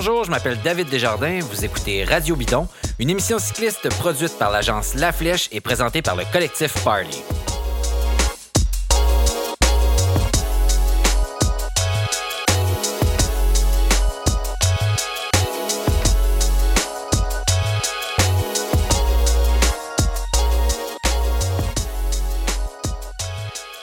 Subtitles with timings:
[0.00, 2.68] Bonjour, je m'appelle David Desjardins, vous écoutez Radio Bidon,
[3.00, 7.08] une émission cycliste produite par l'agence La Flèche et présentée par le collectif Parley.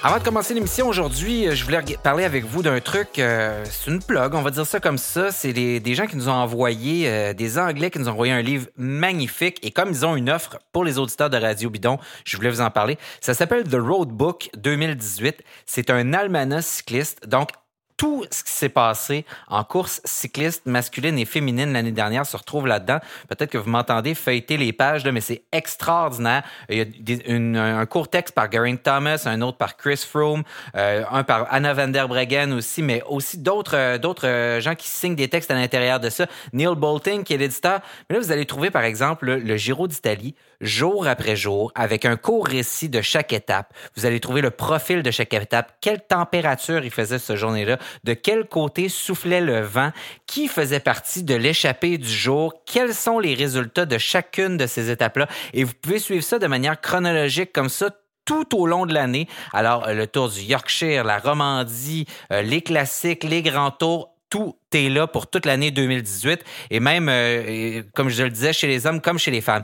[0.06, 3.18] Avant de commencer l'émission aujourd'hui, euh, je voulais parler avec vous d'un truc.
[3.18, 5.32] Euh, c'est une plug, on va dire ça comme ça.
[5.32, 8.44] C'est des, gens qui nous ont envoyé, euh, des Anglais qui nous ont envoyé un
[8.44, 9.58] livre magnifique.
[9.64, 12.62] Et comme ils ont une offre pour les auditeurs de Radio Bidon, je voulais vous
[12.62, 13.00] en parler.
[13.20, 15.42] Ça s'appelle The Road Book 2018.
[15.66, 17.28] C'est un almanach cycliste.
[17.28, 17.50] Donc,
[17.98, 22.68] tout ce qui s'est passé en course cycliste masculine et féminine l'année dernière se retrouve
[22.68, 23.00] là-dedans.
[23.30, 26.44] Peut-être que vous m'entendez feuilleter les pages, là, mais c'est extraordinaire.
[26.70, 30.44] Il y a un court texte par Geraint Thomas, un autre par Chris Froome,
[30.76, 34.76] euh, un par Anna van der Breggen aussi, mais aussi d'autres euh, d'autres euh, gens
[34.76, 36.28] qui signent des textes à l'intérieur de ça.
[36.54, 37.80] Neil Bolting, qui est l'éditeur.
[38.10, 42.18] Mais là, vous allez trouver, par exemple, le Giro d'Italie, jour après jour, avec un
[42.18, 43.74] court récit de chaque étape.
[43.96, 48.14] Vous allez trouver le profil de chaque étape, quelle température il faisait ce journée-là, de
[48.14, 49.92] quel côté soufflait le vent,
[50.28, 54.90] qui faisait partie de l'échappée du jour, quels sont les résultats de chacune de ces
[54.90, 55.28] étapes-là.
[55.54, 57.90] Et vous pouvez suivre ça de manière chronologique comme ça
[58.26, 59.28] tout au long de l'année.
[59.54, 64.90] Alors, le Tour du Yorkshire, la Romandie, euh, les classiques, les grands tours, tout est
[64.90, 69.00] là pour toute l'année 2018 et même, euh, comme je le disais, chez les hommes
[69.00, 69.64] comme chez les femmes.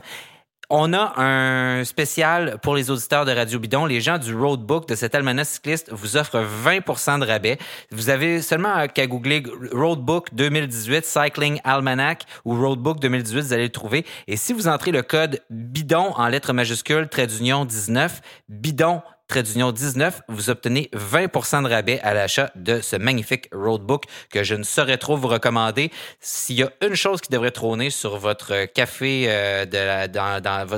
[0.74, 3.84] On a un spécial pour les auditeurs de Radio Bidon.
[3.84, 7.58] Les gens du Roadbook de cet almanach cycliste vous offrent 20% de rabais.
[7.90, 13.68] Vous avez seulement qu'à googler Roadbook 2018 Cycling Almanac ou Roadbook 2018, vous allez le
[13.68, 14.06] trouver.
[14.28, 19.42] Et si vous entrez le code BIDON en lettres majuscules, trait d'union 19, BIDON trait
[19.42, 24.54] d'union 19, vous obtenez 20% de rabais à l'achat de ce magnifique roadbook que je
[24.54, 25.90] ne saurais trop vous recommander.
[26.20, 29.64] S'il y a une chose qui devrait trôner sur votre café, euh,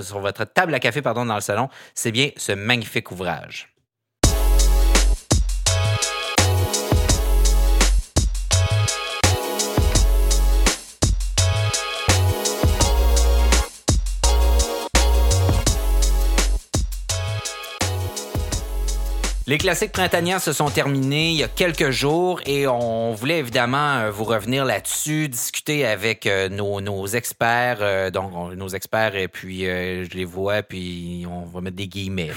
[0.03, 3.74] sur votre table à café pardon, dans le salon, c'est bien ce magnifique ouvrage.
[19.47, 23.97] Les classiques printaniers se sont terminés il y a quelques jours et on voulait évidemment
[23.97, 29.29] euh, vous revenir là-dessus, discuter avec euh, nos, nos experts, euh, donc nos experts et
[29.29, 32.31] puis je les vois puis on va mettre des guillemets.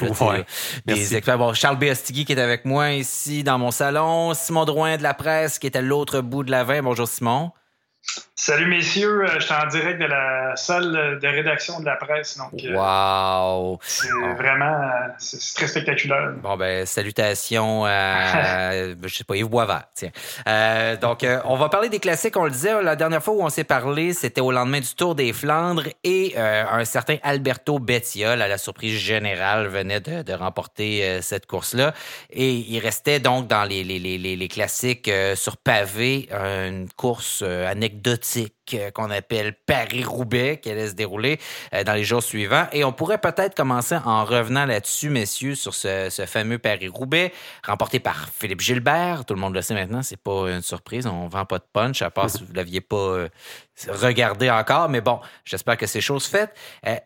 [0.86, 1.38] des experts.
[1.38, 5.14] Bon, Charles Béastigui qui est avec moi ici dans mon salon, Simon Drouin de la
[5.14, 6.84] presse qui est à l'autre bout de la veine.
[6.84, 7.52] Bonjour Simon.
[8.40, 12.38] Salut messieurs, euh, je suis en direct de la salle de rédaction de la presse.
[12.38, 13.80] Donc, euh, wow!
[13.82, 14.80] C'est vraiment
[15.18, 16.34] c'est très spectaculaire.
[16.44, 19.86] Bon ben salutations à je sais pas Yves Boisvert.
[19.96, 20.12] Tiens.
[20.48, 22.38] Euh, donc on va parler des classiques.
[22.38, 25.16] On le disait la dernière fois où on s'est parlé, c'était au lendemain du Tour
[25.16, 31.48] des Flandres et un certain Alberto Bettiol, à la surprise générale, venait de, remporter cette
[31.48, 31.96] course-là
[32.30, 38.27] et il restait donc dans les les, les, les classiques sur pavé, une course anecdotique
[38.74, 41.40] euh, qu'on appelle Paris-Roubaix qui allait se dérouler
[41.74, 42.68] euh, dans les jours suivants.
[42.72, 47.32] Et on pourrait peut-être commencer en revenant là-dessus, messieurs, sur ce, fameux Paris-Roubaix,
[47.66, 49.26] remporté par Philippe Gilbert.
[49.26, 51.08] Tout le monde le sait maintenant, c'est pas une surprise.
[51.08, 53.30] On vend pas de punch, à part si vous l'aviez pas euh,
[53.88, 54.90] regardé encore.
[54.90, 56.54] Mais bon, j'espère que c'est chose faite.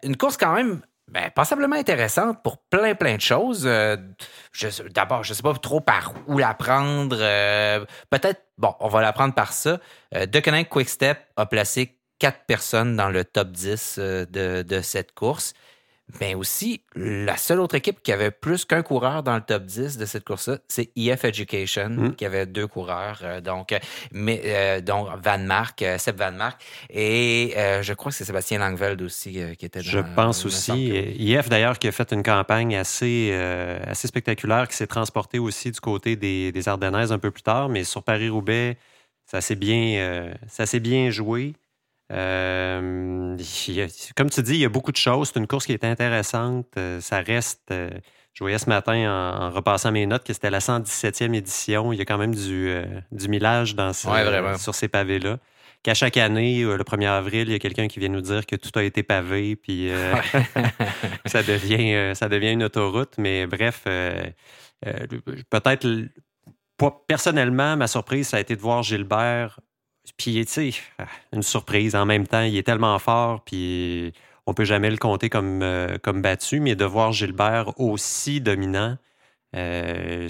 [0.04, 0.81] une course quand même
[1.12, 3.64] ben, passablement intéressante pour plein, plein de choses.
[3.66, 3.98] Euh,
[4.94, 7.18] D'abord, je ne sais pas trop par où la prendre.
[7.20, 9.80] Euh, Peut-être, bon, on va la prendre par ça.
[10.16, 15.54] Euh, Quick Quickstep a placé quatre personnes dans le top 10 euh, de cette course
[16.20, 19.98] mais aussi, la seule autre équipe qui avait plus qu'un coureur dans le top 10
[19.98, 22.16] de cette course-là, c'est EF Education, hmm.
[22.16, 23.20] qui avait deux coureurs.
[23.24, 23.76] Euh, donc,
[24.12, 26.62] mais, euh, donc, Van Mark, euh, Seb Van Mark.
[26.90, 30.92] Et je crois que c'est Sébastien Langveld aussi qui était dans Je pense aussi.
[31.19, 33.31] EF, d'ailleurs, qui a fait une campagne assez,
[33.86, 37.69] assez spectaculaire, qui s'est transporté aussi du côté des, des Ardennaises un peu plus tard.
[37.69, 38.78] Mais sur Paris-Roubaix,
[39.25, 41.54] ça s'est bien, ça s'est bien joué.
[42.12, 43.38] Euh,
[44.16, 45.31] comme tu dis, il y a beaucoup de choses.
[45.34, 46.68] C'est une course qui est intéressante.
[46.78, 47.72] Euh, ça reste.
[47.72, 47.90] Euh,
[48.34, 51.92] je voyais ce matin en, repassant mes notes que c'était la 117e édition.
[51.92, 52.74] Il y a quand même du,
[53.12, 55.38] du millage dans sur ces pavés-là.
[55.84, 58.56] Qu'à chaque année, le 1er avril, il y a quelqu'un qui vient nous dire que
[58.56, 59.92] tout a été pavé, puis
[61.25, 63.16] ça, devient, ça devient une autoroute.
[63.18, 65.86] Mais bref, peut-être
[67.07, 69.60] personnellement, ma surprise, ça a été de voir Gilbert
[70.18, 70.72] puis, tu sais,
[71.34, 72.42] une surprise en même temps.
[72.42, 74.13] Il est tellement fort, puis
[74.46, 78.98] on peut jamais le compter comme, euh, comme battu, mais de voir Gilbert aussi dominant,
[79.56, 80.30] euh,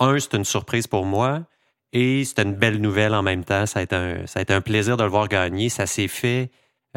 [0.00, 1.42] un, c'est une surprise pour moi.
[1.92, 3.66] Et c'était une belle nouvelle en même temps.
[3.66, 5.68] Ça a été un, ça a été un plaisir de le voir gagner.
[5.68, 6.50] Ça s'est fait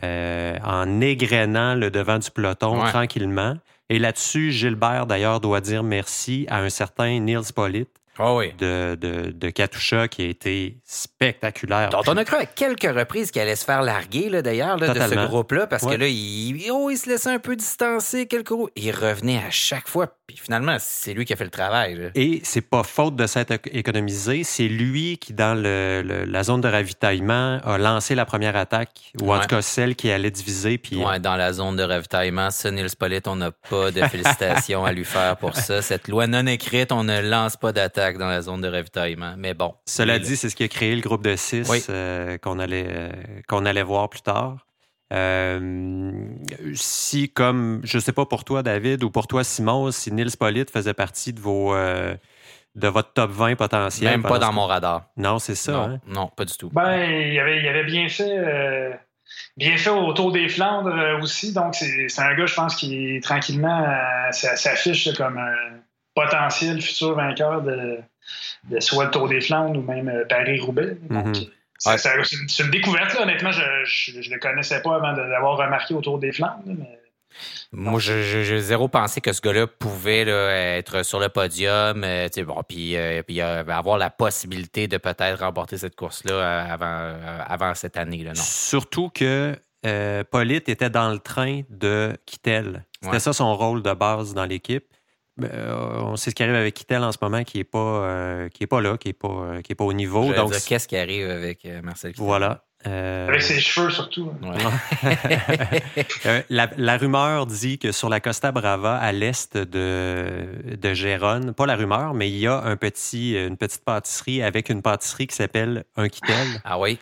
[0.03, 3.55] euh, en égrenant le devant du peloton tranquillement.
[3.89, 9.31] Et là-dessus, Gilbert, d'ailleurs, doit dire merci à un certain Niels Pollitt, ah de, de,
[9.31, 11.89] de, Katusha qui a été spectaculaire.
[11.89, 15.27] Donc, on a cru à quelques reprises qu'il allait se faire larguer, d'ailleurs, de ce
[15.27, 18.69] groupe-là, parce que là, il, oh, il se laissait un peu distancer quelques roues.
[18.75, 22.11] Il revenait à chaque fois, puis finalement, c'est lui qui a fait le travail.
[22.15, 26.67] Et c'est pas faute de s'être économisé, c'est lui qui, dans le, la zone de
[26.67, 30.77] ravitaillement, a lancé la première attaque, ou en tout cas celle qui allait diviser.
[30.77, 30.97] Puis...
[30.97, 32.89] Ouais, dans la zone de ravitaillement, ça, Nils
[33.27, 35.81] on n'a pas de félicitations à lui faire pour ça.
[35.81, 39.35] Cette loi non écrite, on ne lance pas d'attaque dans la zone de ravitaillement.
[39.37, 39.73] Mais bon.
[39.85, 43.11] Cela dit, c'est ce qui a créé le groupe de six euh, qu'on allait, euh,
[43.47, 44.65] qu'on allait voir plus tard.
[45.11, 46.27] Euh,
[46.75, 50.37] si, comme, je ne sais pas pour toi, David, ou pour toi, Simon, si Nils
[50.37, 51.73] Polite faisait partie de vos.
[52.75, 54.11] de votre top 20 potentiel.
[54.11, 55.09] Même pas dans mon radar.
[55.17, 55.71] Non, c'est ça.
[55.71, 55.99] Non, hein?
[56.07, 56.69] non, pas du tout.
[56.69, 58.99] Ben, il avait, il avait bien fait.
[59.57, 61.53] bien fait autour des Flandres aussi.
[61.53, 63.83] Donc, c'est un gars, je pense, qui tranquillement
[64.31, 65.81] s'affiche comme un
[66.23, 67.99] potentiel futur vainqueur de,
[68.79, 70.97] soit le Tour des Flandres ou même euh, Paris-Roubaix.
[71.09, 71.33] Mhm.
[71.79, 73.21] C'est une découverte, là.
[73.21, 76.63] honnêtement, je ne le connaissais pas avant de l'avoir remarqué au Tour des Flandres.
[77.71, 82.97] Moi, j'ai zéro pensé que ce gars-là pouvait être sur le podium, euh, bon, puis,
[82.97, 83.21] euh,
[83.69, 87.13] avoir la possibilité de peut-être remporter cette course-là avant,
[87.47, 88.23] avant cette année.
[88.23, 88.41] Là, non.
[88.41, 89.55] Surtout que
[89.85, 92.83] euh, était dans le train de Kittel.
[93.01, 94.85] C'était ça son rôle de base dans l'équipe.
[95.43, 98.49] Euh, on sait ce qui arrive avec Kittel en ce moment, qui n'est pas, euh,
[98.49, 100.33] qui est pas là, qui n'est pas, euh, qui est pas au niveau.
[100.33, 102.25] Donc, qu'est-ce qui arrive avec Marcel Kittel?
[102.25, 102.63] Voilà.
[102.85, 104.31] Avec ses cheveux surtout.
[106.49, 111.75] la, rumeur dit que sur la Costa Brava, à l'est de, de Gérone, pas la
[111.75, 115.83] rumeur, mais il y a un petit, une petite pâtisserie avec une pâtisserie qui s'appelle
[115.97, 116.61] Un Kittel.
[116.63, 116.97] Ah oui?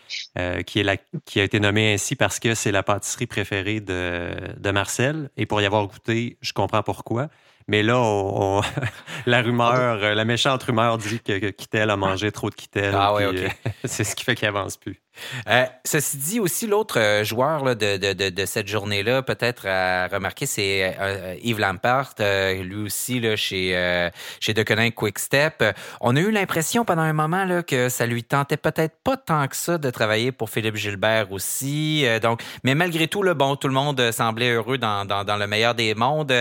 [0.66, 4.31] qui, est la, qui a été nommée ainsi parce que c'est la pâtisserie préférée de,
[4.57, 5.30] de Marcel.
[5.38, 7.30] Et pour y avoir goûté, je comprends pourquoi.
[7.67, 8.61] Mais là,
[9.25, 12.93] la rumeur, la méchante rumeur dit que, Kittel a mangé trop de Kittel.
[12.95, 13.57] Ah oui, OK.
[13.83, 15.01] c'est ce qui fait qu'il avance plus.
[15.49, 21.35] Euh, ceci dit, aussi, l'autre euh, joueur de, cette journée-là, peut-être à remarquer, c'est euh,
[21.41, 24.09] Yves Lampart, lui aussi là, chez,
[24.39, 25.63] chez Quick Quickstep.
[26.01, 29.47] On a eu l'impression pendant un moment là, que ça lui tentait peut-être pas tant
[29.47, 32.05] que ça de travailler pour Philippe Gilbert aussi.
[32.21, 35.95] donc, mais malgré tout, bon, tout le monde semblait heureux dans, dans, le meilleur des
[35.95, 36.33] mondes.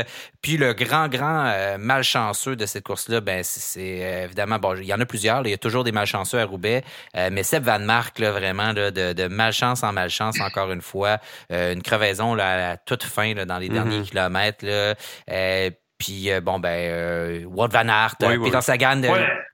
[0.43, 5.00] Puis le grand, grand malchanceux de cette course-là, ben, c'est évidemment, bon, il y en
[5.00, 5.46] a plusieurs.
[5.46, 6.84] il y a toujours des malchanceux à Roubaix,
[7.14, 11.19] mais Seb Van Mark, là, vraiment, de, malchance en malchance, encore une fois.
[11.53, 14.09] Euh, une crevaison là, à toute fin dans les derniers mm-hmm.
[14.09, 14.65] kilomètres.
[14.65, 14.95] Là.
[15.31, 19.01] Euh, puis, euh, bon, ben, Wood Van Aert, Peter Sagan,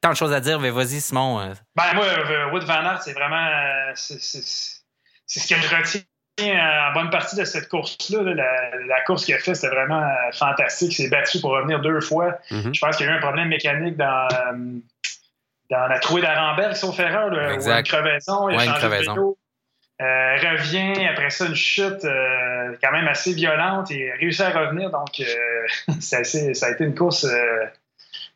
[0.01, 1.55] tant de choses à dire, mais vas-y, Simon.
[1.77, 2.07] Ben, moi,
[2.53, 3.49] Wood Van Aert, c'est vraiment.
[3.95, 6.03] c'est ce que je retiens
[6.41, 8.35] en bonne partie de cette course-là.
[8.89, 10.99] La, course qu'il a fait, c'était vraiment fantastique.
[10.99, 12.39] Il s'est battu pour revenir deux fois.
[12.51, 12.75] Mm-hmm.
[12.75, 14.29] Je pense qu'il y a eu un problème mécanique dans,
[15.73, 19.39] dans la trouée d'Arambelle, sauf erreur, une crevaison, il a changé de vélo.
[20.01, 24.91] Euh, revient après ça une chute euh, quand même assez violente et réussit à revenir.
[24.91, 27.27] Donc, euh, ça a été une course.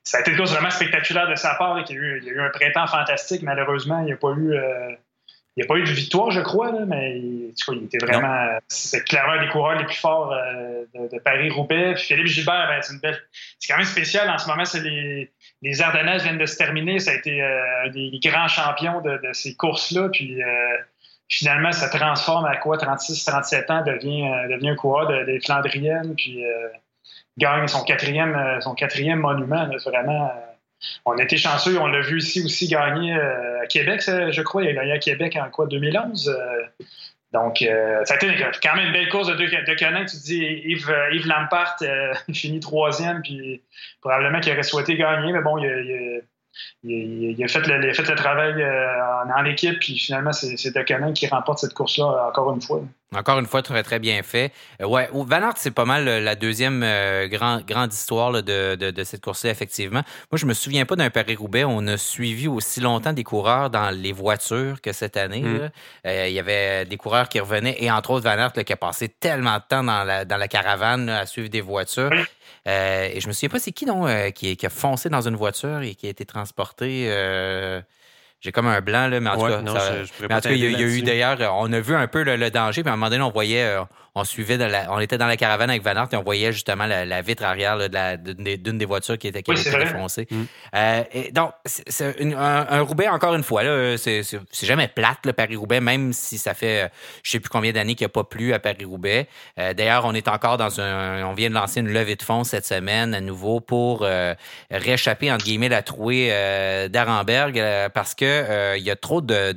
[0.02, 1.78] ça a été une course vraiment spectaculaire de sa part.
[1.80, 3.42] il, y a eu, un printemps fantastique.
[3.42, 4.54] Malheureusement, il n'y a pas eu.
[5.56, 7.52] il a pas eu de victoire, je crois, mais il,
[7.84, 8.58] était vraiment.
[8.68, 10.32] C'est clairement un des coureurs les plus forts
[10.94, 11.96] de, Paris-Roubaix.
[11.96, 12.94] Philippe Gilbert, ben, c'est,
[13.58, 14.30] c'est quand même spécial.
[14.30, 15.32] En ce moment, c'est les,
[15.62, 16.98] les Ardennaises viennent de se terminer.
[16.98, 20.08] Ça a été euh, un des grands champions de, ces courses-là.
[20.10, 20.76] Puis euh,
[21.28, 26.14] finalement, ça transforme à quoi 36, 37 ans, devient, euh, devient un des Flandriennes.
[26.14, 26.42] Puis
[27.38, 29.68] gagne son quatrième, son quatrième monument.
[29.86, 30.32] vraiment.
[31.04, 34.62] on été chanceux, on l'a vu ici aussi gagner à Québec, je crois.
[34.62, 36.34] Il a gagné à Québec en quoi 2011
[37.36, 40.38] donc, euh, ça a été quand même une belle course de, de, de Tu dis
[40.64, 43.62] Yves, euh, Yves Lampart euh, finit troisième, puis
[44.00, 46.22] probablement qu'il aurait souhaité gagner, mais bon, il,
[47.44, 48.64] a, fait le, travail
[49.36, 52.80] en, équipe, puis finalement, c'est De qui remporte cette course-là encore une fois.
[53.14, 54.52] Encore une fois, très, très bien fait.
[54.82, 59.22] Euh, ouais, Van c'est pas mal euh, la deuxième euh, grande histoire de, de, cette
[59.22, 60.02] course-là, effectivement.
[60.32, 61.64] Moi, je me souviens pas d'un Paris-Roubaix.
[61.64, 65.42] On a suivi aussi longtemps des coureurs dans les voitures que cette année.
[65.42, 65.70] Mm.
[66.04, 69.08] Il y avait des coureurs qui revenaient, et entre autres Van Aert, qui a passé
[69.08, 72.10] tellement de temps dans la, dans la caravane à suivre des voitures.
[72.66, 75.80] et je me souviens pas c'est qui, non, qui, qui, a foncé dans une voiture
[75.82, 77.08] et qui a été transporté
[78.46, 81.72] J'ai comme un blanc, là, mais en tout cas, il y, a eu d'ailleurs, on
[81.72, 83.82] a vu un peu le, danger, puis à un moment donné, on voyait, euh,
[84.16, 87.22] on suivait, on était dans la caravane avec Van Aert et on voyait justement la,
[87.22, 90.26] vitre arrière d'une des voitures qui était, qui défoncée.
[90.30, 90.42] Mm.
[90.74, 93.62] Euh, donc, c'est un, Roubaix, encore une fois,
[93.98, 94.22] c'est
[94.62, 96.90] jamais plate, le Paris-Roubaix, même si ça fait
[97.22, 99.28] je je sais plus combien d'années qu'il n'y a pas plu à Paris-Roubaix.
[99.58, 101.24] Euh, d'ailleurs, on est encore dans un.
[101.24, 104.34] On vient de lancer une levée de fonds cette semaine à nouveau pour euh,
[104.70, 106.28] rééchapper, entre guillemets, la trouée
[106.88, 108.35] d'Arenberg parce que
[108.76, 109.52] il y a trop de,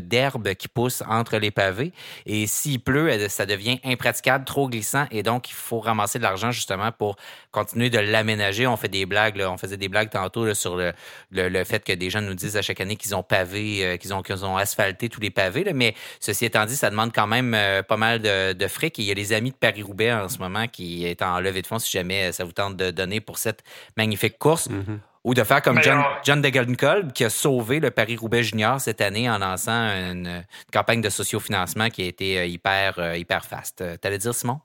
[0.00, 1.92] d'herbe qui pousse entre les pavés.
[2.26, 6.50] Et s'il pleut, ça devient impraticable, trop glissant, et donc il faut ramasser de l'argent
[6.50, 7.16] justement pour
[7.50, 8.66] continuer de l'aménager.
[8.66, 12.20] On fait des blagues, on faisait des blagues tantôt sur le, fait que des gens
[12.20, 15.72] nous disent à chaque année qu'ils ont pavé, euh, qu'ils ont, asphalté tous les pavés,
[15.74, 18.98] mais ceci étant dit, ça demande quand même euh, pas mal de, de fric.
[18.98, 21.66] il y a les amis de Paris-Roubaix en ce moment qui est en levée de
[21.66, 23.62] fonds si jamais ça vous tente de donner pour cette
[23.96, 24.68] magnifique course.
[24.68, 24.98] Mm-hmm.
[25.26, 29.28] Ou de faire comme John, John Degenkolb qui a sauvé le Paris-Roubaix Junior cette année
[29.28, 33.80] en lançant une, campagne de sociofinancement qui a été euh, hyper, euh, hyper fast.
[33.80, 34.60] Euh, t'allais dire, Simon?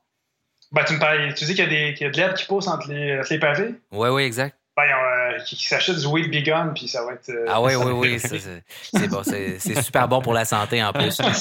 [0.72, 2.36] Ben, tu me parles, tu dis qu'il y, a des, qu'il y a de l'herbe
[2.36, 3.74] qui pousse entre les, les pavés?
[3.92, 4.56] Oui, oui, exact.
[4.78, 4.84] Ben,
[5.46, 7.32] qui, s'achète du Wheat Begun, puis ça va être.
[7.48, 8.20] ah oui, oui, oui.
[8.20, 9.22] C'est, bon,
[9.82, 11.20] super bon pour la santé en plus.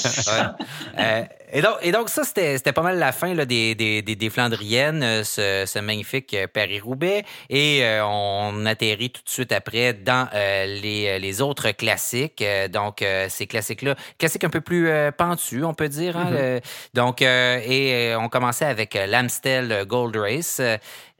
[0.97, 1.27] Ouais.
[1.53, 5.03] Et donc, et donc ça, c'était pas mal la fin là, des, des, des, Flandriennes,
[5.03, 7.25] euh, ce, ce magnifique euh, Paris-Roubaix.
[7.49, 12.43] Et euh, on atterrit tout de suite après dans les, les, autres classiques.
[12.71, 16.17] donc, ces classiques-là, classiques un peu plus pentus, on peut dire.
[16.17, 16.61] Hein, mm-hmm.
[16.93, 20.61] donc, et on commençait avec l'Amstel Gold Race.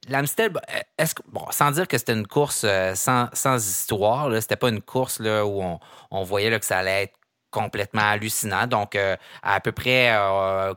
[0.10, 0.51] L'Amstel,
[0.98, 2.65] est-ce que, bon, sans dire que c'était une course
[2.96, 5.79] sans, sans histoire, c'était pas une course là, où on,
[6.10, 8.65] on voyait là, que ça allait être complètement hallucinant.
[8.65, 10.08] Donc, euh, à, peu près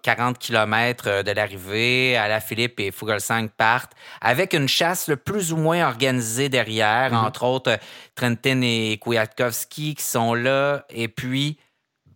[0.02, 5.08] 40 euh, km euh, de l'arrivée, à la Philippe et Fugelsang partent avec une chasse
[5.08, 7.26] le plus ou moins organisée derrière, mm-hmm.
[7.26, 7.78] entre autres
[8.14, 10.84] Trentin et Kwiatkowski qui sont là.
[10.90, 11.58] Et puis,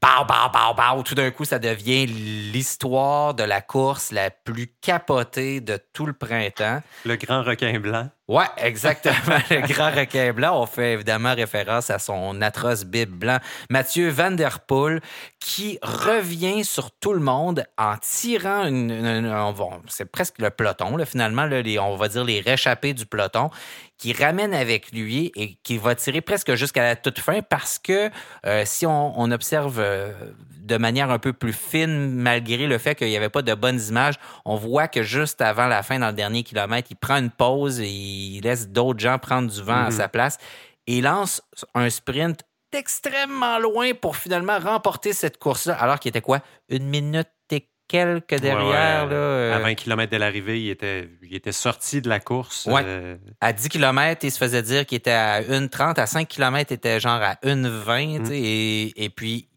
[0.01, 1.03] Bow, bow, bow, bow.
[1.03, 6.13] Tout d'un coup, ça devient l'histoire de la course la plus capotée de tout le
[6.13, 6.83] printemps.
[7.05, 8.09] Le grand requin blanc.
[8.29, 9.39] Ouais, exactement.
[9.51, 10.61] le grand requin blanc.
[10.61, 13.39] On fait évidemment référence à son atroce bib blanc.
[13.71, 15.01] Mathieu Van Der Poel,
[15.41, 19.55] qui revient sur tout le monde en tirant une.
[19.89, 21.49] c'est presque le peloton, finalement,
[21.81, 23.49] on va dire les réchappés du peloton,
[23.97, 28.11] qui ramène avec lui et qui va tirer presque jusqu'à la toute fin parce que
[28.45, 30.13] euh, si on, on observe euh,
[30.69, 33.81] de manière un peu plus fine, malgré le fait qu'il n'y avait pas de bonnes
[33.89, 34.15] images.
[34.45, 37.81] On voit que juste avant la fin, dans le dernier kilomètre, il prend une pause
[37.81, 39.91] et il laisse d'autres gens prendre du vent à mhm.
[39.91, 40.39] sa place
[40.87, 41.43] et lance
[41.75, 46.41] un sprint extrêmement loin pour finalement remporter cette course-là, alors qu'il était quoi?
[46.69, 49.07] Une minute et quelques derrière.
[49.07, 49.57] Là, euh.
[49.57, 52.69] À 20 km de l'arrivée, il était, il était sorti de la course.
[52.69, 53.17] Euh.
[53.41, 55.99] À 10 km, il se faisait dire qu'il était à 1,30.
[55.99, 58.21] À 5 km, il était genre à 1,20.
[58.21, 58.33] Mm.
[58.33, 59.49] Et, et puis,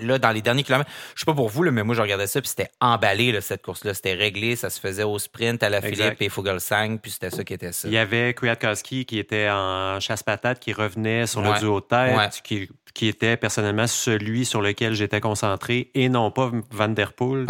[0.00, 2.26] là, dans les derniers kilomètres, je sais pas pour vous, là, mais moi, je regardais
[2.26, 3.94] ça, puis c'était emballé, cette course-là.
[3.94, 7.44] C'était réglé, ça se faisait au sprint à la Philippe et Fogelsang, puis c'était ça
[7.44, 7.88] qui était ça.
[7.88, 12.40] Il y avait Kwiatkowski qui était en chasse-patate, qui revenait sur le duo de tête,
[12.42, 17.46] qui, qui, était personnellement celui sur lequel j'étais concentré, et non pas Van Der Poel.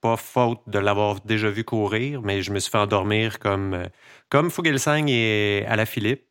[0.00, 3.88] Pas faute de l'avoir déjà vu courir, mais je me suis fait endormir comme,
[4.28, 6.22] comme Fogelsang et à la Philippe.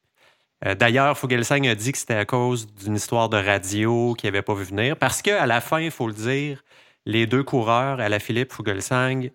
[0.66, 4.42] Euh, d'ailleurs, Fogelsang a dit que c'était à cause d'une histoire de radio qu'il n'avait
[4.42, 4.98] pas vu venir.
[4.98, 6.64] Parce qu'à la fin, il faut le dire,
[7.06, 9.32] les deux coureurs, à la Philippe, Fogelsang,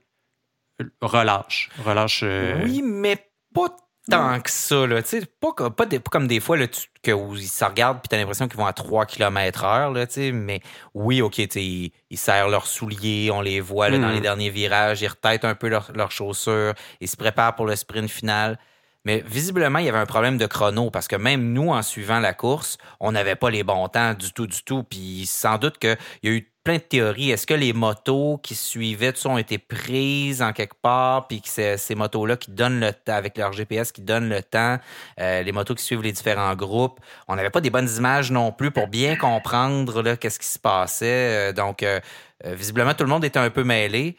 [1.00, 1.70] relâchent.
[1.84, 3.16] relâchent euh, Oui, mais
[3.54, 3.68] pas
[4.10, 4.86] tant que ça.
[4.86, 5.02] Là.
[5.40, 6.66] Pas, pas, comme des fois là,
[7.02, 9.92] que, où ils se regardent et tu as l'impression qu'ils vont à 3 km heure.
[9.92, 10.60] Là, mais
[10.94, 14.22] oui, OK, ils, ils serrent leurs souliers, on les voit là, dans les mm.
[14.22, 18.58] derniers virages, ils retêtent un peu leurs chaussures, ils se préparent pour le sprint final.
[19.04, 22.20] Mais visiblement, il y avait un problème de chrono parce que même nous, en suivant
[22.20, 24.82] la course, on n'avait pas les bons temps du tout, du tout.
[24.82, 27.30] Puis sans doute qu'il y a eu plein de théories.
[27.30, 31.48] Est-ce que les motos qui suivaient, ça, ont été prises en quelque part, puis que
[31.48, 34.78] ces motos-là qui donnent le temps, avec leur GPS, qui donnent le temps,
[35.20, 37.00] euh, les motos qui suivent les différents groupes.
[37.28, 41.50] On n'avait pas des bonnes images non plus pour bien comprendre qu'est-ce qui se passait.
[41.50, 42.00] Euh, donc, euh,
[42.44, 44.16] visiblement, tout le monde était un peu mêlé.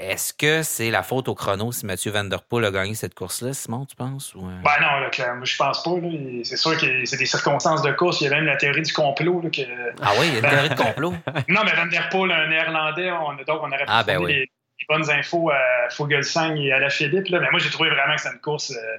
[0.00, 3.14] Est-ce que c'est la faute au chrono si Mathieu Van Der Poel a gagné cette
[3.14, 4.34] course-là, Simon, tu penses?
[4.34, 4.40] Ou...
[4.40, 4.62] Euh?
[4.64, 5.90] Ben non, là, clairement, je pense pas.
[6.42, 8.22] C'est sûr que c'est des circonstances de course.
[8.22, 9.42] Il y a même la théorie du complot.
[9.52, 9.60] que...
[10.00, 11.10] Ah oui, il y a une théorie de complot?
[11.48, 14.32] non, mais Van Der Poel, un néerlandais, on, donc on aurait ah, ben oui.
[14.32, 14.50] les,
[14.88, 17.28] bonnes infos à Fogelsang et à la Philippe.
[17.28, 17.38] Là.
[17.40, 18.70] Mais moi, j'ai trouvé vraiment que c'est une course...
[18.70, 18.96] Euh,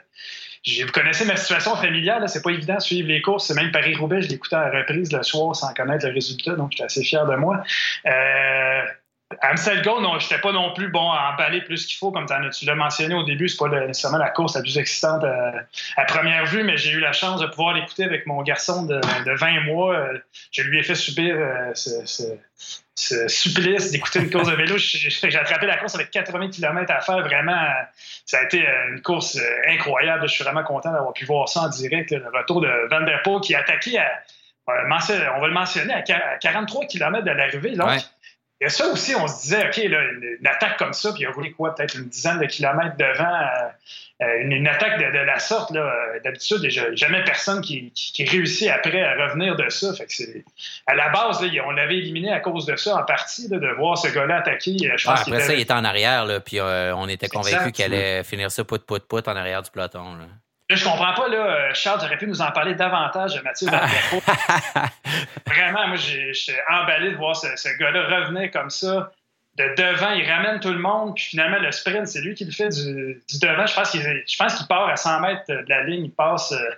[0.86, 3.48] vous connaissez ma situation familiale, c'est pas évident de suivre les courses.
[3.48, 6.72] C'est même Paris-Roubaix, je l'écoutais à la reprise le soir sans connaître le résultat, donc
[6.72, 7.64] j'étais assez fier de moi.
[8.06, 8.84] Euh,
[9.42, 12.76] Amstel non, j'étais pas non plus bon à emballer plus qu'il faut, comme tu l'as
[12.76, 15.52] mentionné au début, c'est pas nécessairement la course la plus excitante euh,
[15.98, 19.00] à, première vue, mais j'ai eu la chance de pouvoir l'écouter avec mon garçon de,
[19.26, 19.96] 20 mois.
[19.96, 20.18] Euh,
[20.52, 22.38] je lui ai fait subir euh, ce,
[23.28, 24.78] supplice d'écouter une course de vélo.
[24.78, 27.22] J'ai attrapé la course avec 80 km à faire.
[27.22, 27.68] Vraiment,
[28.26, 30.28] ça a été une course incroyable.
[30.28, 32.12] Je suis vraiment content d'avoir pu voir ça en direct.
[32.12, 34.06] Le retour de Van Der Poel qui a attaqué à,
[34.68, 37.76] on va le mentionner, à 43 km de l'arrivée.
[38.64, 40.00] Et ça aussi, on se disait, OK, là,
[40.40, 43.24] une attaque comme ça, puis il a roulé quoi, peut-être une dizaine de kilomètres devant,
[43.24, 43.70] euh,
[44.22, 45.92] euh, une, attaque de, la sorte, là,
[46.24, 49.96] d'habitude, il n'y a jamais personne qui, réussit après à revenir de ça.
[49.96, 50.46] Fait que c'est,
[50.86, 54.10] à la base, on l'avait éliminé à cause de ça, en partie, de voir ce
[54.10, 54.78] gars-là attaquer.
[54.80, 58.24] Je pense après ça, il était en arrière, puis euh, on était convaincu qu'il allait
[58.24, 60.20] finir ça pout, pout, pout en arrière du peloton.
[60.72, 60.76] Là.
[60.78, 63.68] Je comprends pas, là, Charles, j'aurais pu nous en parler davantage de Mathieu
[65.46, 69.12] Vraiment, moi, j'étais emballé de voir ce, gars-là revenir comme ça.
[69.58, 72.52] De devant, il ramène tout le monde, puis finalement, le sprint, c'est lui qui le
[72.52, 73.66] fait du, devant.
[73.66, 76.70] Je pense qu'il part à 100 mètres de la ligne, il passe, euh,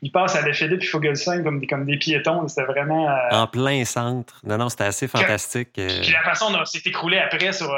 [0.00, 2.46] il passe à l'effet puis Fogelsang comme, comme des piétons.
[2.46, 3.10] C'était vraiment.
[3.10, 4.40] Euh, en plein centre.
[4.44, 5.70] Non, non, c'était assez fantastique.
[5.78, 6.00] Euh.
[6.02, 7.76] Puis la façon dont s'est écroulé après sur,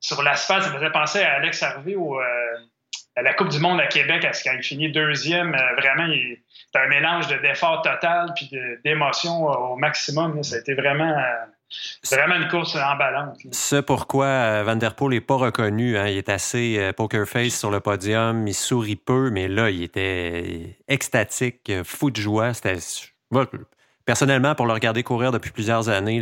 [0.00, 2.18] sur l'asphalte, ça me faisait penser à Alex Harvey au
[3.22, 6.06] la Coupe du Monde à Québec, quand il finit deuxième, euh, vraiment,
[6.72, 8.50] c'est un mélange d'effort total puis
[8.84, 10.42] d'émotion au maximum.
[10.42, 13.38] Ça a été vraiment, euh, vraiment une course emballante.
[13.52, 15.96] Ce pourquoi euh, Van Der Poel n'est pas reconnu.
[15.96, 16.08] Hein.
[16.08, 18.46] Il est assez poker face sur le podium.
[18.46, 22.52] Il sourit peu, mais là, il était extatique, fou de joie.
[24.04, 26.20] Personnellement, pour le regarder courir depuis plusieurs années,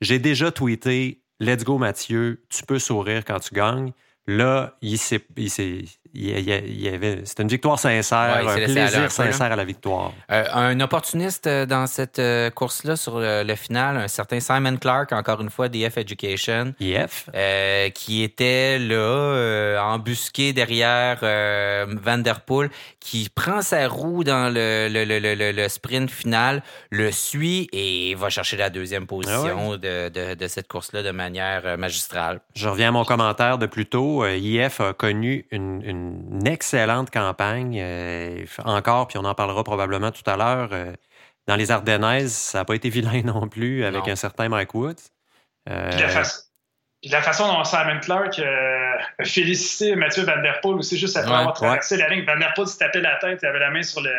[0.00, 3.92] j'ai déjà tweeté Let's go Mathieu, tu peux sourire quand tu gagnes.
[4.26, 5.24] Là, il s'est,
[6.14, 10.12] il y avait, c'était une victoire sincère, un plaisir sincère à la victoire.
[10.30, 15.12] Euh, un opportuniste euh, dans cette euh, course-là sur le, final, un certain Simon Clark,
[15.12, 17.28] encore une fois, DF Education, IF.
[17.94, 21.20] qui était là, embusqué derrière
[22.02, 28.14] Van Der Poel, qui prend sa roue dans le, le, sprint final, le suit et
[28.14, 32.40] va chercher la deuxième position ah de, de, cette course-là de manière magistrale.
[32.54, 34.11] Je reviens à mon commentaire de plus tôt.
[34.20, 40.36] IF a connu une, excellente campagne, euh, encore, puis on en parlera probablement tout à
[40.36, 40.70] l'heure.
[40.72, 40.92] Euh,
[41.46, 45.10] dans les Ardennaises, ça n'a pas été vilain non plus avec un certain Mike Woods.
[45.68, 45.90] Euh,
[47.04, 51.54] la, façon dont Simon Clark a félicité Mathieu Van Der Poel aussi, juste après avoir
[51.54, 52.24] traversé la ligne.
[52.24, 54.12] Van Der Poel se tapait la tête, il avait la main sur le,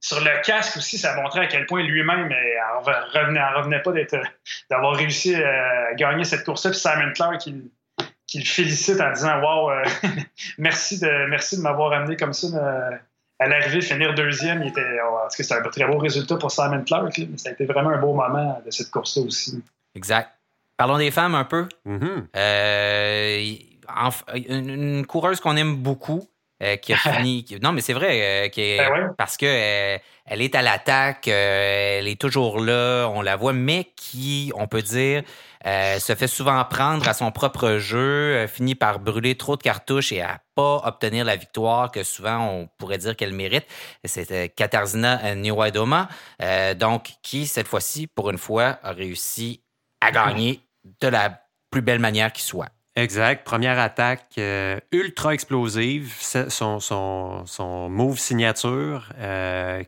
[0.00, 3.92] sur le casque aussi, ça montrait à quel point lui-même ne revenait, revenait pas
[4.70, 6.70] d'avoir réussi à gagner cette course-là.
[6.70, 7.70] Puis Simon Clark, il,
[8.26, 9.84] qui le félicite en disant Wow, euh,
[10.58, 12.90] merci de, merci de m'avoir amené comme ça euh,
[13.38, 14.62] à l'arrivée, finir deuxième.
[14.62, 17.64] Il était, oh, c'était un très beau résultat pour Simon Clark, mais ça a été
[17.64, 19.62] vraiment un beau moment de cette course-là aussi.
[19.94, 20.30] Exact.
[20.76, 21.68] Parlons des femmes un peu.
[21.86, 22.26] Mm-hmm.
[22.36, 23.54] Euh,
[24.48, 26.28] une, coureuse qu'on aime beaucoup.
[26.82, 27.46] qui a fini.
[27.62, 33.06] non, mais c'est vrai, ben parce que elle est à l'attaque, elle est toujours là,
[33.06, 35.22] on la voit, mais qui, on peut dire,
[35.66, 39.62] euh, se fait souvent prendre à son propre jeu, euh, finit par brûler trop de
[39.62, 43.66] cartouches et à pas obtenir la victoire que souvent on pourrait dire qu'elle mérite.
[44.04, 46.08] C'est Katarzyna Niewiadoma,
[46.40, 49.60] euh, donc qui cette fois-ci, pour une fois, a réussi
[50.00, 50.60] à gagner
[51.00, 52.68] de la plus belle manière qui soit.
[52.94, 53.44] Exact.
[53.44, 54.40] Première attaque
[54.92, 56.14] ultra explosive.
[56.20, 59.08] Son, son, son move signature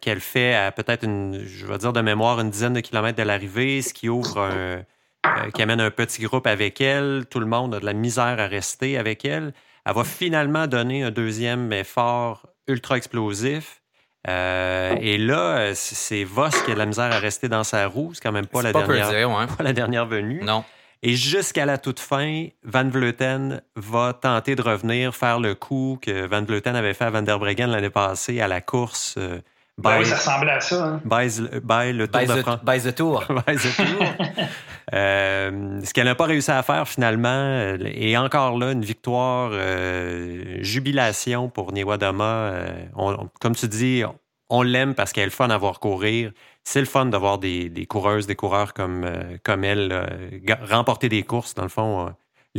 [0.00, 3.22] qu'elle fait à peut-être, une, je vais dire de mémoire, une dizaine de kilomètres de
[3.22, 4.82] l'arrivée, ce qui ouvre un,
[5.26, 7.26] euh, qui amène un petit groupe avec elle.
[7.28, 9.52] Tout le monde a de la misère à rester avec elle.
[9.84, 13.82] Elle va finalement donner un deuxième effort ultra explosif.
[14.28, 18.12] Euh, et là, c'est Voss qui a de la misère à rester dans sa roue.
[18.14, 20.42] C'est quand même pas, la, dernière, pas la dernière venue.
[20.42, 20.64] Non.
[21.02, 26.26] Et jusqu'à la toute fin, Van Vleuten va tenter de revenir, faire le coup que
[26.26, 29.16] Van Vleuten avait fait à Van der Breggen l'année passée à la course.
[29.78, 30.84] Euh, ben oui, ça ressemblait à ça.
[30.84, 31.00] Hein?
[31.04, 32.60] By, le Tour de France.
[32.64, 33.24] By the Tour.
[33.46, 34.06] by the Tour.
[34.94, 39.50] Euh, ce qu'elle n'a pas réussi à faire finalement, euh, et encore là, une victoire,
[39.52, 42.54] euh, jubilation pour Newadama.
[43.38, 44.02] comme tu dis,
[44.48, 46.32] on l'aime parce qu'elle est le fun à voir courir.
[46.64, 49.06] C'est le fun d'avoir des, des, coureuses, des coureurs comme,
[49.44, 52.14] comme elle remporter des courses, dans le fond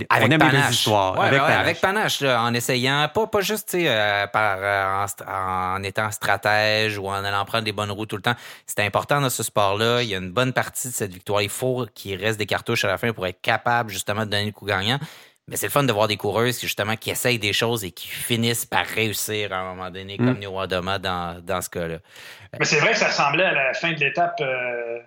[0.10, 0.88] avec panache.
[0.88, 2.22] avec, panache.
[2.22, 7.64] en essayant, pas, pas juste euh, par, euh, en, étant stratège ou en allant prendre
[7.64, 8.36] des bonnes routes tout le temps.
[8.66, 10.04] C'est important dans ce sport-là.
[10.04, 11.42] Il y a une bonne partie de cette victoire.
[11.42, 14.46] Il faut qu'il reste des cartouches à la fin pour être capable justement de donner
[14.46, 15.00] le coup gagnant.
[15.48, 17.92] Mais c'est le fun de voir des coureuses qui, justement, qui essayent des choses et
[17.92, 20.98] qui finissent par réussir à un moment donné, comme mm.
[21.00, 21.98] dans, dans ce cas-là.
[22.60, 24.40] Mais c'est vrai que ça ressemblait à la fin de l'étape.
[24.42, 25.00] Euh,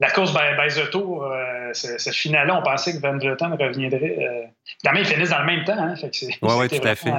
[0.00, 4.16] la course by, the Tour, euh, ce, final-là, on pensait que Van Vleuten reviendrait.
[4.20, 5.78] Euh, ils finissent dans le même temps.
[5.78, 5.94] Hein,
[6.42, 7.12] oui, ouais, tout à fait.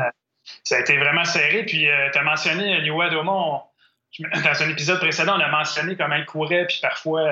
[0.63, 1.63] ça a été vraiment serré.
[1.63, 3.61] Puis, tu as mentionné Liwa Domon.
[4.19, 7.29] Dans un épisode précédent, on a mentionné comment il courait, puis parfois,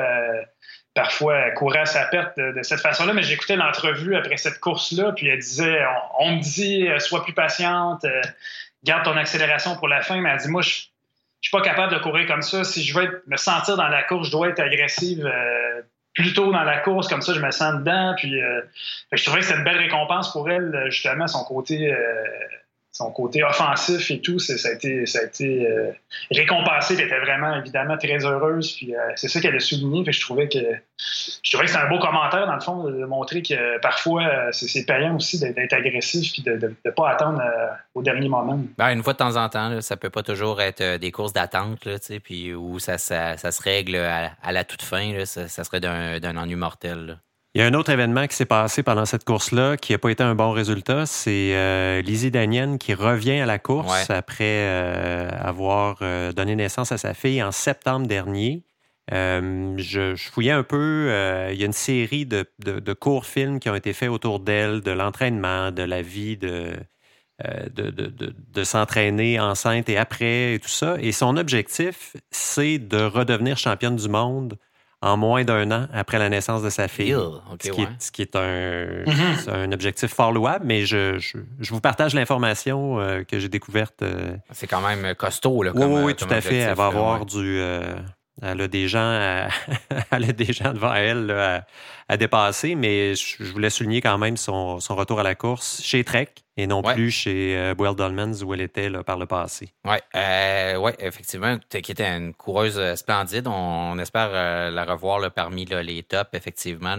[0.93, 3.13] parfois courait à sa perte de, cette façon-là.
[3.13, 5.79] Mais j'écoutais l'entrevue après cette course-là, puis elle disait
[6.19, 8.05] on, me dit, sois plus patiente,
[8.83, 10.21] garde ton accélération pour la fin.
[10.21, 10.83] Mais elle dit moi, je
[11.41, 12.63] je suis pas capable de courir comme ça.
[12.63, 15.81] Si je veux me sentir dans la course, je dois être agressive euh,
[16.13, 18.15] plus tôt dans la course, comme ça je me sens dedans.
[18.17, 18.61] Puis, euh,
[19.11, 22.23] je trouvais que c'était une belle récompense pour elle, justement, son côté euh,
[22.97, 25.91] son côté offensif et tout, ça a été, euh,
[26.31, 26.95] récompensé.
[26.95, 28.75] Elle était vraiment, évidemment, très heureuse.
[28.89, 30.03] Euh, c'est ça qu'elle a souligné.
[30.11, 30.57] je trouvais que
[30.97, 35.39] c'était un beau commentaire, dans le fond, de montrer que parfois, euh, c'est payant aussi
[35.39, 37.39] d'être agressif et de ne pas attendre
[37.93, 38.59] au dernier moment.
[38.79, 41.87] Ben, une fois de temps en temps, ça peut pas toujours être des courses d'attente,
[42.23, 45.23] puis où ça, ça, se règle à, la toute fin.
[45.25, 47.19] ça, serait d'un ennui mortel.
[47.57, 50.11] Il y a un autre événement qui s'est passé pendant cette course-là qui n'a pas
[50.11, 51.07] été un bon résultat.
[51.07, 56.91] C'est euh, Lizzie Danienne qui revient à la course après euh, avoir euh, donné naissance
[56.91, 58.63] à sa fille en septembre dernier.
[59.09, 61.07] Je, fouillais un peu.
[61.51, 64.91] il y a une série de, courts films qui ont été faits autour d'elle, de
[64.91, 66.77] l'entraînement, de la vie de
[68.63, 70.97] s'entraîner enceinte et après et tout ça.
[70.99, 74.59] Et son objectif, c'est de redevenir championne du monde
[75.01, 77.15] en moins d'un an après la naissance de sa fille.
[77.61, 79.49] ce, qui est, mm-hmm.
[79.49, 81.19] un, objectif fort louable, mais je,
[81.69, 84.01] vous partage l'information euh, que j'ai découverte.
[84.01, 85.63] Euh, C'est quand même costaud.
[85.63, 86.57] Là, oui, oui, euh, tout à fait.
[86.57, 87.61] Elle va avoir du.
[88.41, 89.47] Elle a des gens,
[90.11, 91.31] elle a des gens devant elle
[92.07, 96.03] à, dépasser, mais je, voulais souligner quand même son, son, retour à la course chez
[96.03, 99.69] Trek et non plus chez euh, Well Dolmans où elle était par le passé.
[99.85, 103.47] Oui, euh, ouais, effectivement, qui était une coureuse euh, splendide.
[103.47, 106.97] On, espère la revoir parmi les tops, effectivement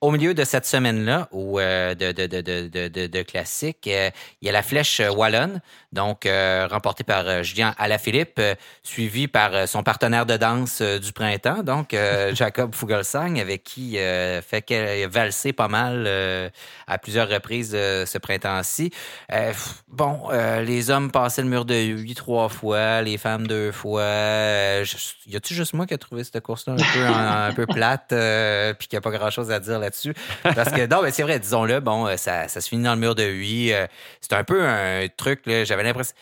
[0.00, 4.62] au milieu de cette semaine-là, ou de, de, de, de, classique, il y a la
[4.62, 5.60] flèche wallonne,
[5.92, 6.26] donc
[6.70, 8.40] remportée par Julien Alaphilippe,
[8.82, 11.94] suivi par son partenaire de danse du printemps, donc
[12.32, 16.08] Jacob Fugelsang, avec qui fait qu'elle valsé pas mal
[16.86, 18.92] à plusieurs reprises ce printemps-ci.
[19.88, 20.28] bon,
[20.64, 24.02] les hommes passaient le mur de huit trois fois, les femmes deux fois.
[25.26, 28.14] y a-tu juste moi qui a trouvé cette course-là un peu, un, peu plate,
[28.78, 29.89] puis qu'il n'y a pas grand-chose à dire là
[30.42, 33.00] Parce que, non, mais c'est vrai, disons-le, bon, euh, ça, ça, se finit dans le
[33.00, 33.72] mur de huit.
[33.72, 33.86] Euh,
[34.20, 36.14] c'est un peu un truc, j'avais l'impression.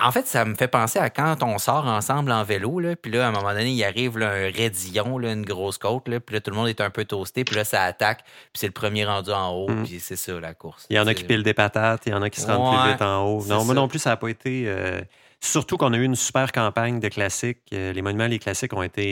[0.00, 3.10] En fait, ça me fait penser à quand on sort ensemble en vélo, là, puis
[3.10, 6.34] là, à un moment donné, il arrive un raidillon, là, une grosse côte, là, puis
[6.34, 8.72] là, tout le monde est un peu toasté, puis là, ça attaque, puis c'est le
[8.72, 9.82] premier rendu en haut, mm.
[9.82, 10.86] puis c'est ça, la course.
[10.88, 12.80] Il y en a qui pilent des patates, il y en a qui se rendent
[12.80, 13.44] plus vite en haut.
[13.46, 14.64] Non, moi non plus, ça n'a pas été...
[14.68, 15.00] Euh,
[15.40, 17.58] surtout qu'on a eu une super campagne de classiques.
[17.72, 19.10] Les monuments, les classiques ont été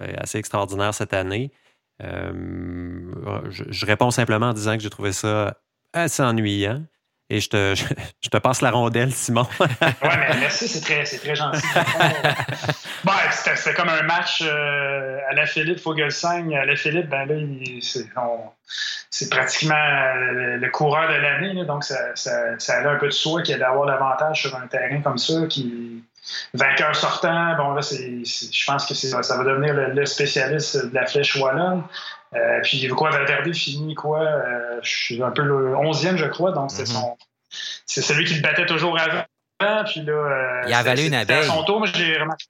[0.00, 1.52] assez extraordinaires cette année.
[2.02, 5.56] Euh, je, réponds simplement en disant que j'ai trouvé ça
[5.92, 6.82] assez ennuyant.
[7.30, 7.74] Et je te,
[8.22, 9.46] je, te passe la rondelle, Simon.
[9.60, 9.66] oui,
[10.02, 11.60] mais merci, c'est très, très gentil.
[13.04, 16.54] bon, c'était comme un match euh, à la Philippe Fogelsang.
[16.54, 17.34] À la Philippe, ben là,
[19.10, 21.64] c'est pratiquement le, coureur de l'année.
[21.66, 25.02] Donc, ça, ça, ça, a un peu de soi qu'il d'avoir l'avantage sur un terrain
[25.02, 26.02] comme ça qui,
[26.54, 31.36] Vainqueur sortant, bon là, je pense que ça va devenir le, spécialiste de la flèche
[31.36, 31.84] wallonne.
[32.34, 34.20] Euh, puis quoi, Valverde finit quoi?
[34.20, 37.14] Euh, je suis un peu le 11e, je crois, donc c'est mhm.
[37.86, 39.24] C'est celui qui le battait toujours avant.
[39.86, 41.38] Puis là, euh, il a avalé une abeille.
[41.38, 42.44] À son tour, moi, j'ai remarqué.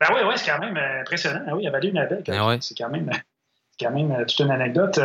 [0.00, 1.44] Ben oui, oui, c'est quand même impressionnant.
[1.48, 2.22] Ah oui, il a avalé une abeille.
[2.28, 3.10] Ah c'est quand même,
[3.80, 5.00] quand même toute une anecdote.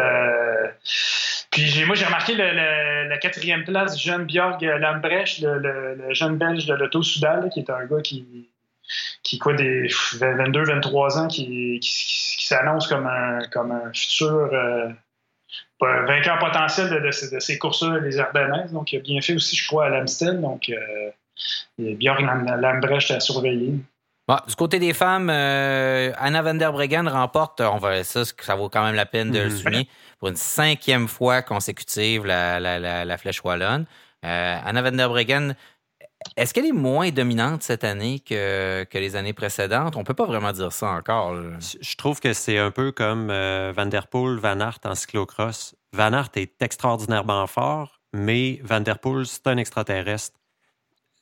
[1.51, 6.73] Puis moi, j'ai remarqué la quatrième place du jeune Björg Lambrecht, le, jeune belge de
[6.73, 8.49] l'Auto Soudal, qui est un gars qui,
[9.23, 9.87] qui quoi, des
[10.19, 14.89] 22, 23 ans, qui, qui, s'annonce comme un, comme un futur euh,
[15.81, 18.71] vainqueur potentiel de, ces courses-là, les Ardennaises.
[18.71, 20.41] Donc, il a bien fait aussi, je crois, à l'Amstel.
[20.41, 21.11] Donc, euh,
[21.77, 23.73] Björg Lambrecht à surveiller
[24.47, 28.69] du côté des femmes, euh, Anna van der Breggen remporte, on va ça, ça vaut
[28.69, 29.57] quand même la peine de le mhm.
[29.57, 33.85] souligner, pour une cinquième fois consécutive la, la, flèche wallonne.
[34.25, 35.55] Euh, Anna van der Breggen,
[36.35, 39.95] est-ce qu'elle est moins dominante cette année que, que les années précédentes?
[39.95, 41.35] On peut pas vraiment dire ça encore.
[41.59, 45.75] Je trouve que c'est un peu comme euh, Van Der Poel, Van Aert en cyclocross.
[45.93, 50.37] Van Aert est extraordinairement fort, mais Van Der Poel, c'est un extraterrestre.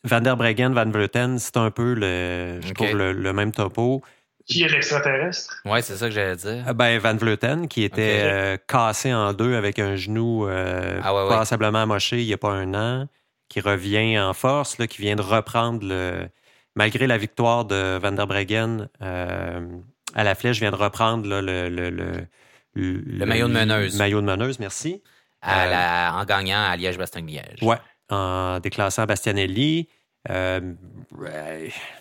[0.05, 4.01] Van der Breggen, Van Vleuten, c'est un peu le, je trouve le, même topo.
[4.45, 5.61] Qui est l'extraterrestre?
[5.65, 6.63] Oui, c'est ça que j'allais dire.
[6.67, 11.25] Ah, ben, Van Vleuten, qui était euh, cassé en deux avec un genou euh, ah,
[11.27, 13.07] passablement amoché il n'y a pas un an,
[13.49, 16.27] qui revient en force, là, qui vient de reprendre le.
[16.75, 19.65] Malgré la victoire de Van der Breggen, euh,
[20.13, 22.27] à la flèche vient de reprendre le, le, le,
[22.73, 23.97] le, maillot de meneuse.
[23.97, 25.01] Maillot de meneuse, merci.
[25.41, 27.63] en gagnant à Liège-Bastogne-Liège.
[27.63, 27.77] Ouais,
[28.09, 29.87] en déclassant Bastianelli.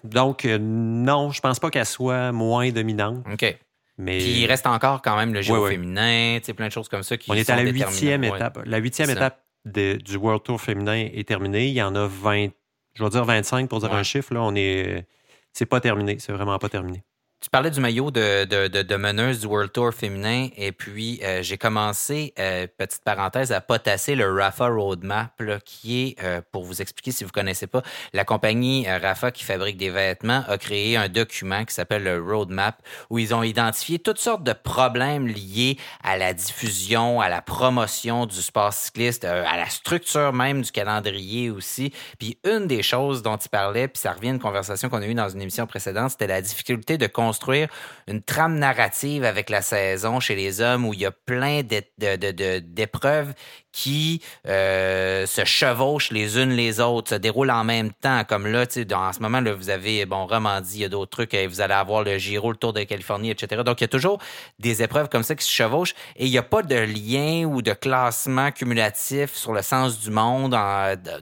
[0.04, 3.24] Donc, non, je pense pas qu'elle soit moins dominante.
[3.32, 3.56] OK.
[3.96, 4.18] Mais...
[4.18, 7.30] Puis il reste encore quand même le géo féminin, plein de choses comme ça qui
[7.30, 8.60] On est à la huitième étape.
[8.64, 11.68] La huitième étape du World Tour féminin est terminée.
[11.68, 12.48] Il y en a 20,
[12.94, 14.34] je vais dire 25 pour dire un chiffre.
[14.34, 15.06] Là, on est,
[15.52, 16.18] c'est pas terminé.
[16.18, 17.02] C'est vraiment pas terminé.
[17.44, 21.59] Tu parlais du maillot de, de, meneuse du World Tour féminin et puis euh, j'ai
[21.59, 27.11] commencé, euh, petite parenthèse, à potasser le Rafa Roadmap qui est, euh, pour vous expliquer
[27.12, 27.83] si vous connaissez pas,
[28.14, 32.80] la compagnie Rafa qui fabrique des vêtements a créé un document qui s'appelle le Roadmap
[33.11, 38.24] où ils ont identifié toutes sortes de problèmes liés à la diffusion, à la promotion
[38.24, 41.92] du sport cycliste, à la structure même du calendrier aussi.
[42.18, 45.07] Puis une des choses dont il parlait, puis ça revient à une conversation qu'on a
[45.07, 47.68] eue dans une émission précédente, c'était la difficulté de construire construire
[48.07, 53.35] une trame narrative avec la saison chez les hommes où il y a plein d'épreuves
[53.73, 58.23] qui euh, se chevauchent les unes les autres, se déroulent en même temps.
[58.23, 61.35] Comme là, en ce moment, là, vous avez, bon, Romandie, il y a d'autres trucs,
[61.35, 63.62] vous allez avoir le Giro, le Tour de Californie, etc.
[63.64, 64.18] Donc, il y a toujours
[64.61, 67.62] des épreuves comme ça qui se chevauchent et il n'y a pas de lien ou
[67.62, 70.57] de classement cumulatif sur le sens du monde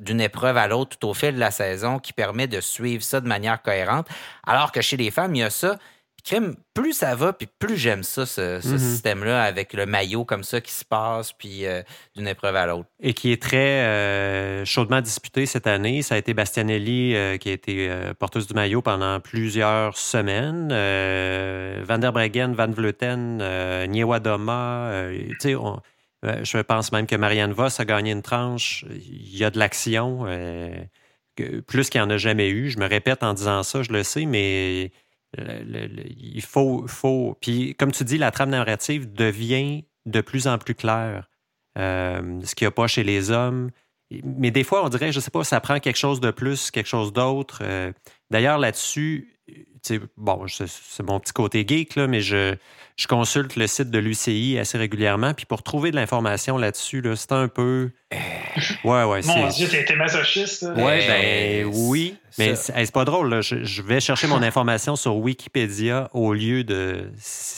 [0.01, 3.22] d'une épreuve à l'autre tout au fil de la saison qui permet de suivre ça
[3.22, 4.07] de manière cohérente.
[4.46, 5.79] Alors que chez les femmes, il y a ça
[6.74, 8.78] plus ça va, puis plus j'aime ça, ce, mhm.
[8.78, 11.82] système-là, avec le maillot comme ça qui se passe, puis euh,
[12.16, 12.88] d'une épreuve à l'autre.
[13.00, 16.02] Et qui est très euh, chaudement disputé cette année.
[16.02, 20.68] Ça a été Bastianelli euh, qui a été porteuse du maillot pendant plusieurs semaines.
[21.85, 23.38] Van der Breggen, Van Vleuten,
[23.88, 25.08] Niewadoma,
[25.40, 25.56] tu sais,
[26.22, 28.85] je pense même que Marianne Voss a gagné une tranche.
[28.90, 30.26] Il y a de l'action,
[31.66, 32.70] plus qu'il n'y en a jamais eu.
[32.70, 34.92] Je me répète en disant ça, je le sais, mais
[35.38, 37.36] il faut, faut.
[37.40, 41.28] Puis, comme tu dis, la trame narrative devient de plus en plus claire.
[41.78, 43.70] Euh, ce qu'il n'y a pas chez les hommes.
[44.24, 46.70] Mais des fois, on dirait, je ne sais pas, ça prend quelque chose de plus,
[46.70, 47.60] quelque chose d'autre.
[47.62, 47.92] Euh,
[48.30, 49.38] d'ailleurs, là-dessus,
[50.18, 52.54] bon, c'est mon petit côté geek, là, mais je,
[53.02, 55.34] je consulte le site de l'UCI assez régulièrement.
[55.34, 57.90] Puis pour trouver de l'information là-dessus, là, c'est un peu.
[58.14, 58.16] Euh,
[58.84, 59.20] ouais, ouais.
[59.24, 60.62] Mon Dieu, t'es masochiste.
[60.76, 62.16] Ouais, ben oui.
[62.38, 63.28] Mais c'est pas drôle.
[63.28, 63.40] Là.
[63.40, 67.10] Je, vais chercher mon information sur Wikipédia au lieu de,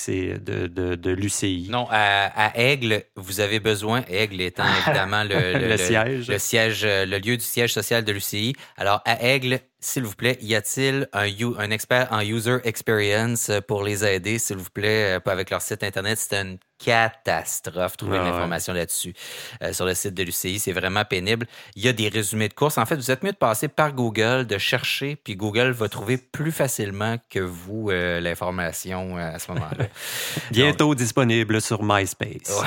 [0.09, 1.69] de, de, de l'UCI.
[1.71, 6.29] Non, à, Aigle, vous avez besoin, Aigle étant évidemment le, le, siège.
[6.29, 8.55] le siège, le lieu du siège social de l'UCI.
[8.77, 11.29] Alors, à Aigle, s'il vous plaît, y a-t-il un,
[11.59, 15.83] un, expert en user experience pour les aider, s'il vous plaît, euh, avec leur site
[15.83, 16.19] Internet?
[16.19, 19.15] C'est une catastrophe trouver ah l'information là-dessus
[19.63, 20.59] euh, sur le site de l'UCI.
[20.59, 21.47] C'est vraiment pénible.
[21.77, 22.79] Il y a des résumés de courses.
[22.79, 26.17] En fait, vous êtes mieux de passer par Google, de chercher, puis Google va trouver
[26.17, 29.87] plus facilement que vous euh, l'information à ce moment-là.
[30.51, 32.63] Bientôt disponible sur MySpace.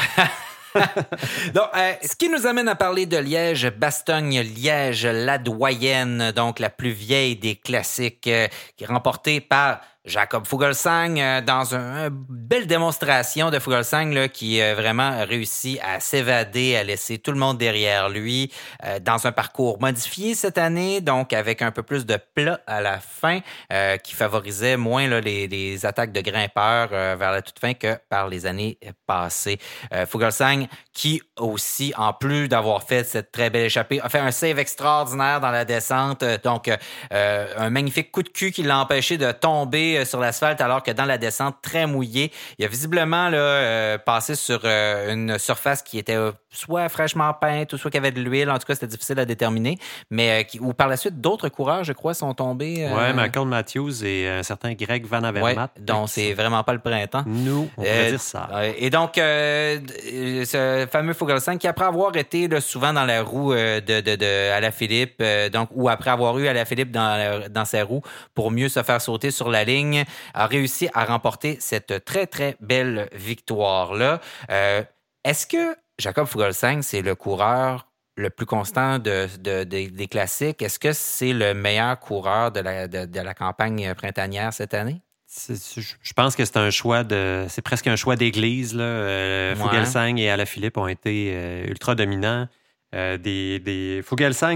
[1.53, 6.59] donc, euh, ce qui nous amène à parler de Liège, Bastogne, Liège, la doyenne, donc
[6.59, 12.09] la plus vieille des classiques, euh, qui est remportée par Jacob Fugelsang euh, dans une
[12.09, 17.37] belle démonstration de Fugelsang là, qui a vraiment réussi à s'évader, à laisser tout le
[17.37, 18.51] monde derrière lui
[18.85, 22.79] euh, dans un parcours modifié cette année, donc avec un peu plus de plat à
[22.79, 23.41] la fin
[23.73, 28.27] euh, qui favorisait moins les, les, attaques de grimpeurs vers la toute fin que par
[28.29, 29.59] les années passées.
[30.07, 34.57] Fugelsang qui aussi, en plus d'avoir fait cette très belle échappée, a fait un save
[34.57, 36.71] extraordinaire dans la descente, donc
[37.11, 40.91] un magnifique coup de cul qui l'a empêché de tomber euh, sur l'asphalte alors que
[40.91, 45.81] dans la descente très mouillée, il a visiblement là, euh, passé sur euh, une surface
[45.81, 46.17] qui était
[46.49, 48.49] soit fraîchement peinte ou soit qu'il y avait de l'huile.
[48.49, 49.77] En tout cas, c'était difficile à déterminer.
[50.09, 52.87] Mais qui, par la suite, d'autres coureurs, je crois, sont tombés.
[52.89, 55.55] Oui, Michael Matthews et un certain Greg Van Avermaet.
[55.55, 57.23] Ouais, donc, c'est vraiment pas le printemps.
[57.25, 58.49] Nous, on peut dire ça.
[58.77, 64.15] Et donc, ce fameux Fogelsang qui, après avoir été souvent dans la roue de, de,
[64.15, 67.83] de à la Philippe, donc, ou après avoir eu à la Philippe dans, dans sa
[67.83, 68.01] roue
[68.33, 69.86] pour mieux se faire sauter sur la ligne,
[70.33, 74.21] a réussi à remporter cette très, très belle victoire-là.
[74.49, 74.83] Euh,
[75.23, 79.27] est-ce que Jacob Fugelsang, c'est le coureur le plus constant de,
[79.63, 80.61] des classiques?
[80.61, 85.01] Est-ce que c'est le meilleur coureur de la, de, la campagne printanière cette année?
[85.29, 87.45] Je pense que c'est un choix de.
[87.49, 88.75] C'est presque un choix d'église.
[88.77, 92.47] Euh, Fugelsang et Alaphilippe ont été euh, ultra dominants.
[92.95, 94.01] Euh, des,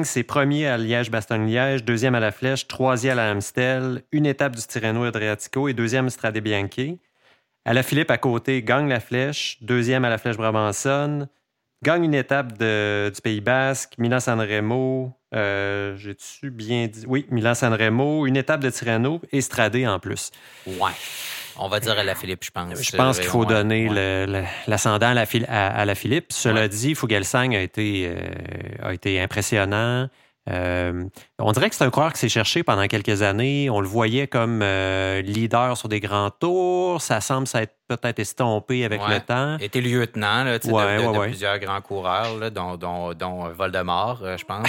[0.04, 5.04] c'est premier à Liège-Bastogne-Liège, deuxième à la Flèche, troisième à Amstel, une étape du Tirreno
[5.04, 7.00] Adriatico et deuxième Strade Bianchi.
[7.66, 11.28] À la Philippe, à côté, gagne la Flèche, deuxième à la Flèche Brabançonne,
[11.84, 17.06] gagne une étape du Pays Basque, Milan-San Remo, euh, j'ai-tu bien dit?
[17.08, 20.32] Oui, Milan-San Remo, une étape de Tirreno et Stradé en plus.
[20.66, 20.92] Ouais.
[21.58, 22.82] On va dire à la Philippe, je pense.
[22.82, 23.90] Je pense qu'il faut donner
[24.68, 26.28] l'ascendant à, à, la Philippe.
[26.30, 30.08] Cela dit, Fugelsang a été, euh, a été impressionnant.
[30.50, 31.06] Euh,
[31.44, 33.70] on dirait que c'est un coureur qui s'est cherché pendant quelques années.
[33.70, 37.02] On le voyait comme euh, leader sur des grands tours.
[37.02, 39.58] Ça semble s'être peut-être estompé avec le temps.
[39.60, 44.46] Il était lieutenant là, de, plusieurs grands coureurs, là, dont, dont, dont, Voldemort, euh, je
[44.46, 44.68] pense.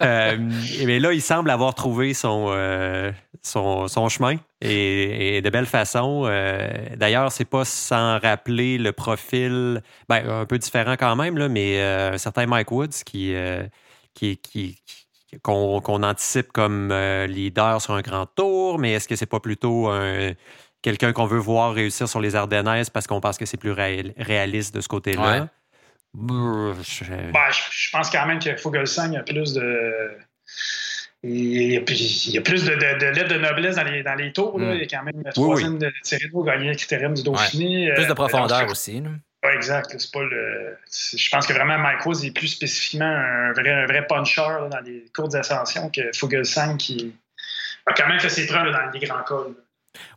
[0.84, 2.52] mais là, il semble avoir trouvé son,
[3.42, 6.24] son, son, chemin et, de belle façon.
[6.96, 11.80] D'ailleurs, c'est pas sans rappeler le profil, ben, un peu différent quand même, là, mais
[11.80, 13.32] un certain Mike Woods qui
[14.14, 14.38] qui,
[15.42, 19.90] qu'on anticipe comme euh, leader sur un grand tour, mais est-ce que c'est pas plutôt
[20.82, 24.74] quelqu'un qu'on veut voir réussir sur les Ardennaises parce qu'on pense que c'est plus réaliste
[24.74, 25.48] de ce côté-là?
[26.14, 27.90] Ben, je...
[27.90, 30.16] pense quand même que Fogelsang a plus de.
[31.26, 34.58] Il y a, plus de, lettres de noblesse dans les, dans les tours.
[34.58, 34.66] Là.
[34.66, 34.74] Hmm.
[34.74, 37.90] Il y a quand même le troisième de Thierry gagné le critérium du Dauphiné.
[37.94, 39.02] Plus de euh, profondeur aussi.
[39.52, 39.94] Exact.
[39.98, 40.76] C'est pas le...
[40.90, 44.80] Je pense que vraiment Mike Woods est plus spécifiquement un vrai, un vrai puncher dans
[44.80, 47.14] les courtes ascensions que Fugelsang qui
[47.86, 49.54] a quand même fait ses preuves dans les grands cols.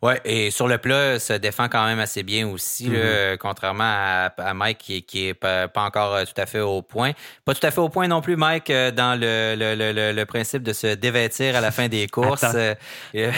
[0.01, 3.37] Oui, et sur le plat, se défend quand même assez bien aussi, mm-hmm.
[3.37, 7.11] contrairement à, Mike qui, qui est pas, encore euh, tout à fait au point.
[7.45, 10.63] Pas tout à fait au point non plus, Mike, euh, dans le, le, le, principe
[10.63, 12.75] de se dévêtir à la fin des courses, euh,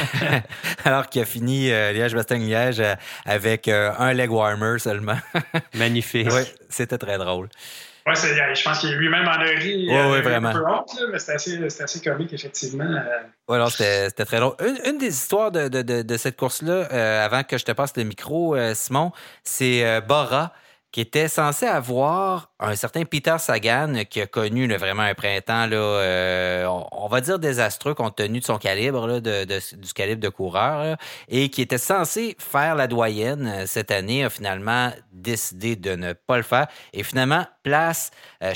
[0.85, 2.83] alors qu'il a fini Liège-Bastogne-Liège
[3.25, 5.17] avec un leg warmer seulement.
[5.75, 6.29] Magnifique.
[6.31, 7.49] Oui, c'était très drôle.
[8.09, 10.49] Ouais, je pense qu'il est lui-même en a ri ouais, vraiment.
[10.49, 12.85] un peu honte, mais c'était assez, assez, comique, effectivement.
[13.47, 14.55] Oui, alors c'était très drôle.
[14.85, 18.03] Une, des histoires de, de, de, cette course-là, euh, avant que je te passe le
[18.03, 19.11] micro, euh, Simon,
[19.43, 20.53] c'est euh, Bora
[20.91, 25.77] qui était censé avoir un certain Peter Sagan qui a connu vraiment un printemps, là,
[25.77, 30.29] euh, on, va dire désastreux compte tenu de son calibre, là, de, du calibre de
[30.29, 30.97] coureur,
[31.27, 36.13] et qui était censé faire la doyenne euh, cette année, a finalement décidé de ne
[36.13, 36.67] pas le faire.
[36.93, 38.11] Et finalement, place
[38.43, 38.53] euh,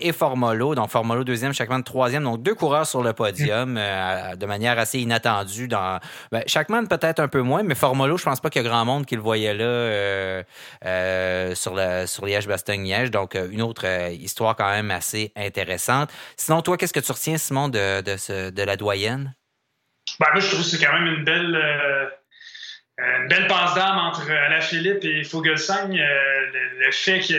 [0.00, 0.74] et Formolo.
[0.74, 2.24] Donc Formolo deuxième, Shackman troisième.
[2.24, 5.66] Donc deux coureurs sur le podium euh, de manière assez inattendue.
[5.66, 5.98] Dans,
[6.30, 6.42] ben,
[6.88, 9.16] peut-être un peu moins, mais Formolo, je pense pas qu'il y a grand monde qui
[9.16, 10.44] le voyait là
[11.64, 13.10] sur, la, sur Liège-Bastogne-Liège.
[13.10, 16.12] Donc, euh, une autre euh, histoire quand même assez intéressante.
[16.36, 19.34] Sinon, toi, qu'est-ce que tu retiens, Simon, de, de, la doyenne?
[20.20, 24.30] Ben, moi, je trouve que c'est quand même une belle, euh, belle passe d'âme entre
[24.30, 25.92] Alaphilippe et Fogelsang.
[25.92, 27.34] le, fait que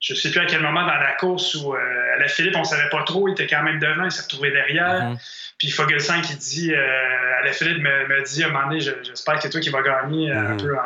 [0.00, 1.74] je ne sais plus à quel moment dans la course où
[2.20, 5.12] Alaphilippe, on ne savait pas trop, il était quand même devant, il s'est retrouvé derrière.
[5.12, 5.18] Mm-hmm.
[5.58, 9.42] Puis Fogelsang qui dit, euh, Alaphilippe me, me dit à un moment donné, j'espère que
[9.42, 10.62] c'est toi qui vas gagner, euh, un mm-hmm.
[10.62, 10.76] peu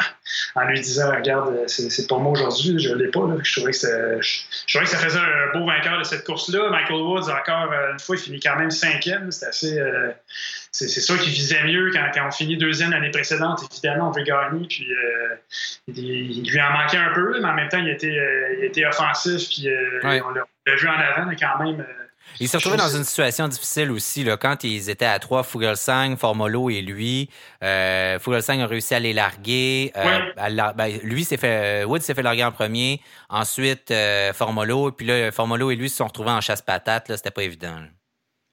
[0.56, 3.20] en, lui disant, regarde, c'est pour moi aujourd'hui, je ne l'ai pas.
[3.42, 6.70] Je, trouvais que je, que ça faisait un beau vainqueur de cette course-là.
[6.70, 9.30] Michael Woods, encore euh, une fois, il finit quand même cinquième.
[9.30, 9.78] C'est assez.
[9.78, 10.10] Euh,
[10.76, 13.60] c'est sûr qu'il visait mieux quand, quand, on finit deuxième l'année précédente.
[13.70, 14.66] Évidemment, on veut gagner.
[14.66, 14.88] Puis
[15.86, 18.18] il, lui en manquait un peu, mais en même temps, il était,
[18.58, 19.48] il était offensif.
[19.48, 19.68] Puis
[20.02, 21.84] on l'a vu en avant, mais quand même.
[22.40, 26.16] Il s'est retrouvé dans une situation difficile aussi, là, quand ils étaient à trois, Fugelsang,
[26.16, 27.30] Formolo et lui.
[27.62, 29.92] Euh, Fugelsang a réussi à les larguer.
[29.96, 33.00] Euh, ben, lui s'est fait, Wood s'est fait larguer en premier.
[33.28, 34.90] Ensuite, euh, Formolo.
[34.90, 37.12] Puis là, Formolo et lui se sont retrouvés en chasse-patate.
[37.14, 37.76] C'était pas évident.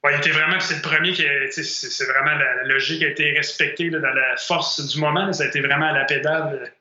[0.10, 4.00] Il était vraiment, c'est le premier qui, c'est vraiment la, logique a été respectée dans
[4.00, 5.32] la force du moment.
[5.32, 6.72] Ça a été vraiment à la pédale.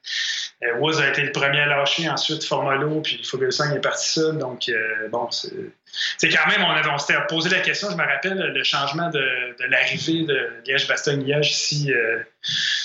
[0.63, 4.39] Euh, Wood a été le premier à lâcher, ensuite Formolo, puis Fogelsang est parti seul.
[4.39, 8.05] Donc, euh, bon, c'est quand même, on, avait, on s'était posé la question, je me
[8.05, 9.23] rappelle, le changement de,
[9.69, 12.19] l'arrivée de Liège-Bastogne-Liège, si, euh,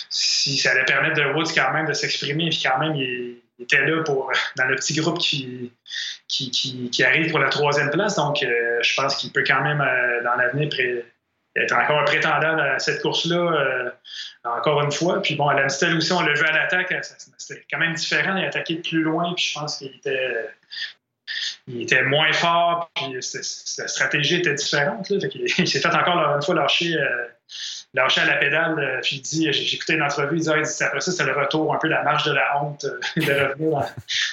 [0.10, 3.86] si ça allait permettre de Woods quand même de s'exprimer, puis quand même, il, était
[3.86, 5.72] là pour, dans le petit groupe qui,
[6.28, 8.16] qui, arrive pour la troisième place.
[8.16, 9.84] Donc, je pense qu'il peut quand même,
[10.24, 10.70] dans l'avenir,
[11.56, 13.90] être encore un prétendant à cette course-là, euh,
[14.44, 15.22] encore une fois.
[15.22, 16.94] Puis bon, à l'Amstel aussi, on l'a vu à l'attaque,
[17.38, 18.36] c'était quand même différent.
[18.36, 20.50] Il a attaqué de plus loin, puis je pense qu'il était,
[21.68, 25.10] il était moins fort, puis sa stratégie était différente.
[25.10, 27.28] Là, il s'est fait encore une fois lâcher, euh,
[27.96, 31.02] lâché à la pédale, euh, puis il dit, écouté une entrevue, il dit, ah, après
[31.02, 33.72] ça, c'était le retour, un peu la marche de la honte, euh, de revenir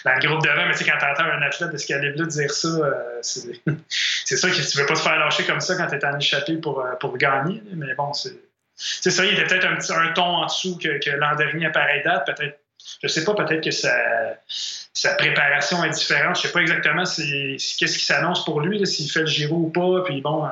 [0.05, 0.67] dans, le groupe devant.
[0.67, 4.51] Mais tu sais, quand t'entends un athlète de ce calibre-là dire ça, euh, c'est sûr
[4.51, 7.63] que tu veux pas te faire lâcher comme ça quand t'es en échappé pour, gagner.
[7.75, 11.37] Mais bon, c'est ça, il était peut-être un, petit, un ton en dessous que, l'an
[11.37, 12.27] dernier à pareille date.
[12.27, 12.59] Peut-être,
[13.01, 16.37] je sais pas, peut-être que sa, préparation est différente.
[16.37, 20.03] Je sais pas exactement qu'est-ce qui s'annonce pour lui, s'il fait le Giro ou pas.
[20.05, 20.49] Puis bon,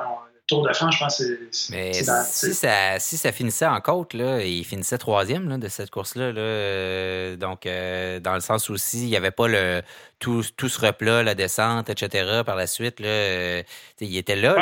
[0.51, 4.65] Tour de France, je pense Mais si, ça, si ça finissait en côte, là, il
[4.65, 6.33] finissait troisième de cette course-là.
[6.33, 9.81] Là, donc, dans le sens aussi, il n'y avait pas le
[10.19, 12.41] tout, tout ce replat, la descente, etc.
[12.45, 13.63] Par la suite, là,
[14.01, 14.55] il était là,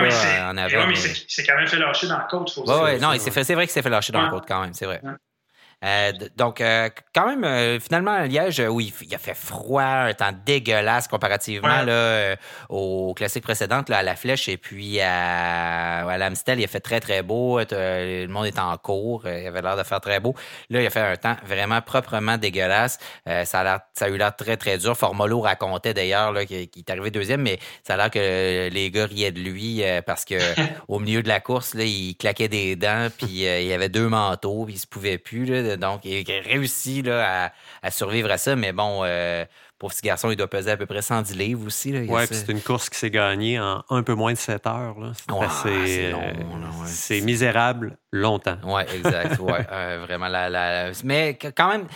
[0.49, 0.87] en avant.
[0.87, 2.51] mais il s'est quand même fait lâcher dans la côte.
[2.51, 4.85] Faut ouais, non, c'est vrai qu'il s'est fait lâcher dans la côte quand même, c'est
[4.85, 5.01] vrai.
[5.85, 10.13] Euh, donc, euh, quand même, euh, finalement, à Liège, oui, il a fait froid, un
[10.13, 12.35] temps dégueulasse comparativement là,
[12.67, 16.81] aux classiques précédentes, là, à la Flèche et puis à, à l'Amstel, il a fait
[16.81, 17.59] très, très beau.
[17.59, 20.35] Le monde était en cours, il avait l'air de faire très beau.
[20.69, 22.99] Là, il a fait un temps vraiment proprement dégueulasse.
[23.25, 24.97] ça, a ça a eu l'air très, très dur.
[24.97, 29.31] Formolo racontait d'ailleurs qu'il est arrivé deuxième, mais ça a l'air que les gars riaient
[29.31, 30.35] de lui parce que
[30.87, 34.65] au milieu de la course, là, il claquait des dents, puis il avait deux manteaux,
[34.65, 35.45] puis il se pouvait plus.
[35.45, 37.51] Là, donc, il a réussi là,
[37.81, 38.55] à, survivre à ça.
[38.55, 39.45] Mais bon, euh,
[39.77, 41.93] pour ce garçon, il doit peser à peu près 110 livres aussi.
[42.07, 44.95] Oui, c'est une course qui s'est gagnée en un peu moins de 7 heures.
[46.85, 48.57] C'est misérable longtemps.
[48.63, 49.39] Oui, exact.
[49.39, 51.87] ouais, euh, vraiment, la, mais quand même,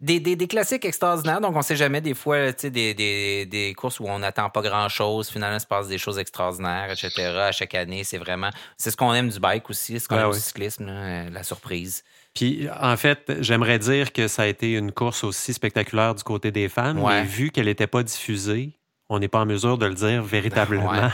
[0.00, 3.74] des, des, classiques extraordinaires, donc on ne sait jamais des fois, tu sais, des, des,
[3.76, 7.10] courses où on n'attend pas grand-chose, finalement, il se passe des choses extraordinaires, etc.
[7.38, 10.18] À chaque année, c'est vraiment, c'est ce qu'on aime du bike aussi, c'est ce qu'on
[10.18, 12.04] aime du cyclisme, la surprise.
[12.38, 16.52] Puis, en fait, j'aimerais dire que ça a été une course aussi spectaculaire du côté
[16.52, 18.78] des fans, mais vu qu'elle n'était pas diffusée,
[19.08, 20.92] on n'est pas en mesure de le dire véritablement.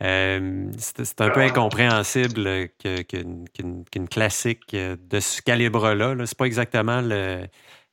[0.00, 7.48] Euh, c'est un peu incompréhensible qu'une classique de ce calibre-là, -là, c'est pas exactement le,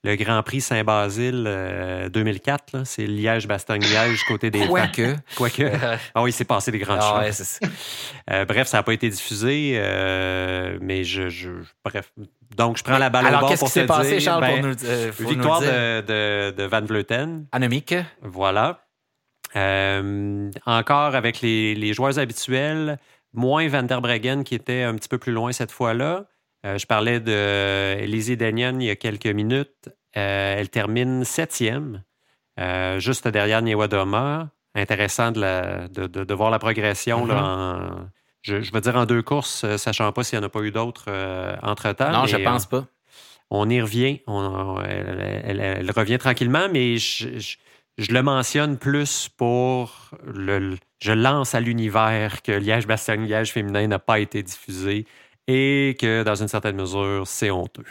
[0.05, 2.75] le Grand Prix Saint-Basile 2004.
[2.75, 5.15] Euh, c'est Liège-Bastogne-Liège côté des Quoique.
[5.35, 5.63] Quoique.
[6.15, 7.59] ah oui, c'est passé des grandes ah, choses.
[8.31, 11.29] Euh, bref, ça n'a pas été diffusé, euh, mais je,
[11.83, 12.11] Bref.
[12.57, 13.85] Donc, je prends la balle au bord pour te dire...
[13.85, 17.45] passé, Charles, ben, pour nous, Victoire De, de, Van Vleuten.
[17.51, 17.93] Anomique.
[18.23, 18.79] Voilà.
[20.65, 22.97] encore avec les, les, joueurs habituels,
[23.31, 26.25] moins Van der Breggen qui était un petit peu plus loin cette fois-là.
[26.65, 29.89] Euh, je parlais de Lizzie Daniel il y a quelques minutes.
[30.17, 32.03] Euh, elle termine septième,
[32.59, 34.49] euh, juste derrière Niewadoma.
[34.73, 37.27] Intéressant de, voir la progression.
[37.27, 38.07] Mm-hmm.
[38.41, 41.09] je, veux dire en deux courses, sachant pas s'il n'y en a pas eu d'autres
[41.61, 42.11] entre-temps.
[42.11, 42.85] Non, je pense pas.
[43.49, 44.19] On y revient.
[44.27, 47.55] elle, revient tranquillement, mais je,
[47.97, 50.75] le mentionne plus pour le.
[50.99, 55.05] Je lance à l'univers que Liège-Bastogne-Liège féminin n'a pas été diffusé
[55.47, 57.85] et que dans une certaine mesure, c'est honteux.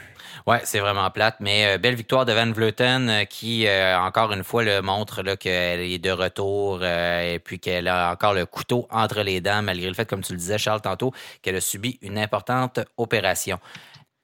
[0.46, 4.32] Ouais, c'est vraiment plate, mais euh, belle victoire de Van Vleuten euh, qui, euh, encore
[4.32, 8.86] une fois, le montre qu'elle est de retour et puis qu'elle a encore le couteau
[8.90, 11.98] entre les dents, malgré le fait, comme tu le disais, Charles, tantôt, qu'elle a subi
[12.02, 13.58] une importante opération.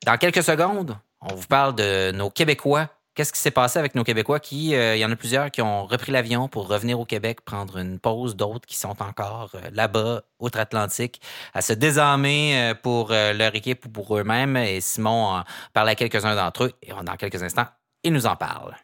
[0.05, 4.05] Dans quelques secondes, on vous parle de nos Québécois Qu'est-ce qui s'est passé avec nos
[4.05, 7.05] Québécois qui, euh, il y en a plusieurs qui ont repris l'avion pour revenir au
[7.05, 11.21] Québec, prendre une pause, d'autres qui sont encore euh, là-bas, outre-Atlantique,
[11.53, 14.57] à se désarmer euh, pour leur équipe ou pour eux-mêmes.
[14.57, 15.43] Et Simon
[15.73, 17.67] parle à quelques-uns d'entre eux et dans quelques instants,
[18.05, 18.77] il nous en parle.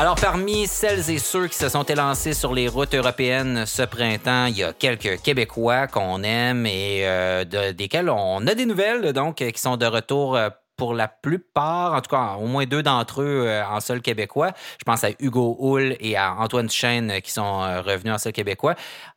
[0.00, 4.46] Alors, parmi celles et ceux qui se sont élancés sur les routes européennes ce printemps,
[4.46, 7.44] il y a quelques Québécois qu'on aime et euh,
[7.74, 10.48] desquels on a des nouvelles, donc, qui sont de retour euh,
[10.80, 14.52] pour la plupart, en tout cas au moins deux d'entre eux euh, en sol québécois.
[14.78, 18.74] Je pense à Hugo Hull et à Antoine Chêne qui sont revenus en sol québécois.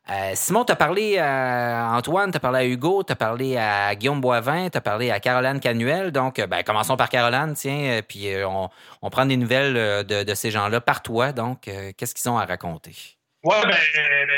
[0.10, 3.56] Euh, Simon, tu as parlé à Antoine, tu as parlé à Hugo, tu as parlé
[3.56, 6.12] à Guillaume Boivin, tu as parlé à Caroline Canuel.
[6.12, 10.52] Donc, euh, ben, commençons par Caroline, tiens, euh, puis on, prend des nouvelles de, ces
[10.52, 11.32] gens-là par toi.
[11.32, 13.18] Donc, qu'est-ce qu'ils ont à raconter?
[13.44, 13.76] Oui, ben,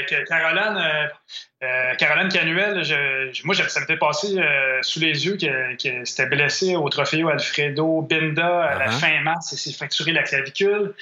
[0.10, 1.10] ben Caroline,
[1.98, 2.82] Caroline Canuel,
[3.44, 4.36] moi, ça m'était passé
[4.82, 9.00] sous les yeux qu'elle s'était blessée au trophée Alfredo Binda à la uh-huh.
[9.00, 10.94] fin mars et s'est fracturé la clavicule.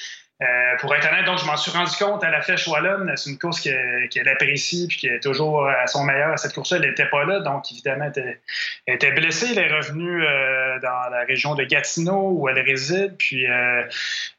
[0.43, 3.11] Euh, pour être honnête, donc je m'en suis rendu compte à la Flèche Wallonne.
[3.15, 6.33] C'est une course qu'elle apprécie puis qui est toujours à son meilleur.
[6.33, 8.39] À cette course-là, elle n'était pas là, donc évidemment, elle
[8.87, 9.51] était, blessée.
[9.51, 13.15] Elle est revenue euh, dans la région de Gatineau où elle réside.
[13.17, 13.45] Puis,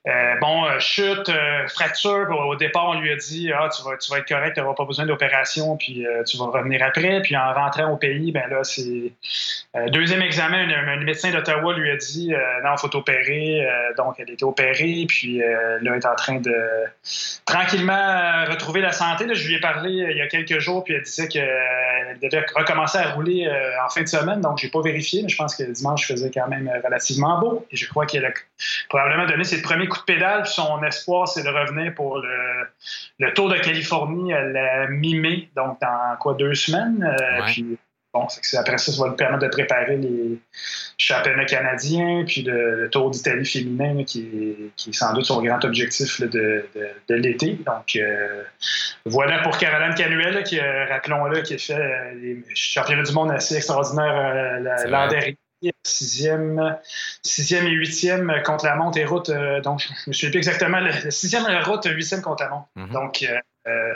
[0.06, 1.30] euh, bon, chute,
[1.68, 2.28] fracture.
[2.30, 4.74] Au départ, on lui a dit Ah, tu vas, tu vas être correct, tu n'auras
[4.74, 7.22] pas besoin d'opération, puis tu vas revenir après.
[7.22, 9.12] Puis en rentrant au pays, ben là, c'est.
[9.88, 12.32] deuxième examen, un, médecin d'Ottawa lui a dit
[12.64, 13.66] Non, il faut t'opérer.
[13.96, 15.06] donc, elle a été opérée.
[15.08, 16.54] Puis là, est en train de
[17.44, 19.26] tranquillement euh, retrouver la santé.
[19.34, 22.14] je lui ai parlé euh, il y a quelques jours, puis elle disait qu'elle euh,
[22.22, 23.48] devait recommencer à rouler
[23.84, 24.40] en fin de semaine.
[24.40, 27.66] Donc, j'ai pas vérifié, mais je pense que dimanche faisait quand même relativement beau.
[27.70, 28.30] Et je crois qu'elle a
[28.88, 30.46] probablement donné ses premiers de pédale.
[30.46, 36.16] Son espoir, c'est de revenir pour le, Tour de Californie à la mi-mai, donc dans
[36.18, 37.16] quoi, deux semaines?
[37.46, 37.78] Puis
[38.12, 38.26] bon,
[38.58, 40.38] après ça, ça va lui permettre de préparer les
[40.98, 46.64] championnats canadiens, puis le, Tour d'Italie féminin, qui, est, sans doute son grand objectif de,
[47.08, 47.58] l'été.
[47.66, 47.98] Donc,
[49.04, 54.60] voilà pour Caroline Canuel, qui, rappelons-le, qui a fait les championnats du monde assez extraordinaires
[54.88, 55.36] l'an dernier
[55.82, 56.78] sixième,
[57.22, 59.28] sixième et huitième contre la montre et route.
[59.28, 60.80] Euh, donc, je me souviens plus exactement.
[60.80, 62.68] Le, sixième route, huitième contre la montre.
[62.76, 62.92] Mhm.
[62.92, 63.94] Donc, euh, euh,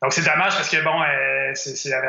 [0.00, 1.00] donc c'est dommage parce que bon,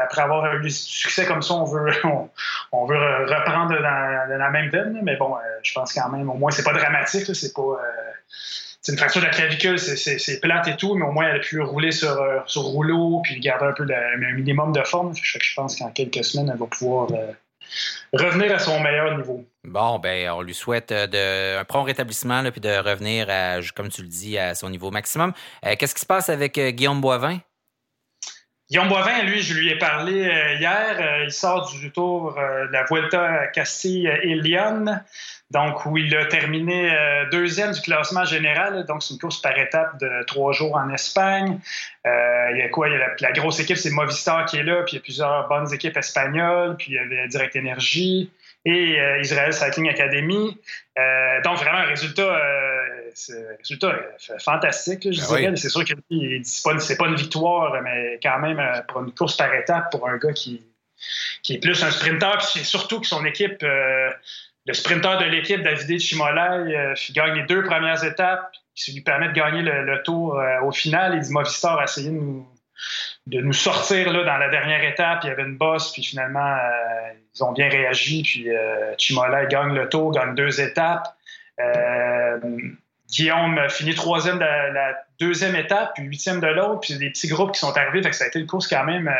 [0.03, 1.91] après avoir eu du succès comme ça, on veut,
[2.71, 4.99] on, veut reprendre dans, la même veine.
[5.03, 7.25] Mais bon, je pense quand même, au moins, c'est pas dramatique.
[7.33, 7.79] C'est pas.
[8.81, 11.39] c'est une fracture de la clavicule, c'est plate et tout, mais au moins elle a
[11.39, 15.15] pu rouler sur, sur rouleau puis garder un peu un minimum de forme.
[15.15, 17.07] Je, je pense qu'en quelques semaines, elle va pouvoir
[18.13, 19.45] revenir à son meilleur niveau.
[19.65, 23.89] Bon, ben, on lui souhaite euh, de, un prompt rétablissement, puis de revenir, à, comme
[23.89, 25.33] tu le dis, à son niveau maximum.
[25.65, 27.39] Euh, qu'est-ce qui se passe avec euh, Guillaume Boivin?
[28.69, 31.23] Guillaume Boivin, lui, je lui ai parlé hier.
[31.23, 35.01] il sort du tour de la Vuelta à Castille et Lyon
[35.51, 38.85] donc où il a terminé euh, deuxième du classement général.
[38.85, 41.59] Donc, c'est une course par étape de trois jours en Espagne.
[42.05, 42.87] Euh, il y a quoi?
[42.87, 45.01] Il y a la, grosse équipe, c'est Movistar qui est là, puis il y a
[45.01, 48.31] plusieurs bonnes équipes espagnoles, puis il y avait Direct Energy
[48.65, 50.57] et euh, Israel Cycling Academy.
[51.43, 52.39] donc, vraiment un résultat,
[53.57, 53.95] résultat
[54.43, 55.55] fantastique, je ben dirais.
[55.55, 55.93] C'est sûr que
[56.43, 60.17] c'est pas, pas une victoire, mais quand même pour une course par étape pour un
[60.17, 60.63] gars qui,
[61.43, 63.63] qui est plus un sprinter, puis surtout que son équipe
[64.69, 69.29] le sprinter de l'équipe, David Chimolay, euh, gagne les deux premières étapes, qui lui permet
[69.29, 71.15] de gagner le, tour euh, au final.
[71.15, 72.11] Et Movistar a essayé
[73.25, 75.21] de nous, sortir là, dans la dernière étape.
[75.23, 78.21] Il y avait une bosse, puis finalement, euh, ils ont bien réagi.
[78.21, 78.47] Puis
[78.99, 81.07] Chimolay gagne le tour, gagne deux étapes.
[83.11, 87.51] Guillaume finit troisième de la, deuxième étape, puis huitième de l'autre, puis des petits groupes
[87.51, 88.09] qui sont arrivés.
[88.13, 89.11] Ça a été une course quand même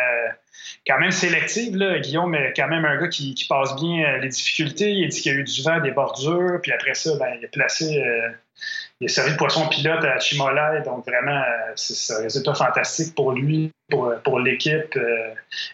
[0.88, 1.78] quand même sélective.
[2.02, 4.92] Guillaume est quand même un gars qui, passe bien euh, les difficultés.
[4.92, 7.46] Il dit qu'il y a eu du vent, des bordures, puis après ça, ben, il
[7.46, 8.02] a placé.
[8.04, 8.30] Euh,
[9.00, 13.16] il a servi de poisson pilote à Chimolay, donc vraiment, euh, c'est un résultat fantastique
[13.16, 15.00] pour lui, pour, pour l'équipe,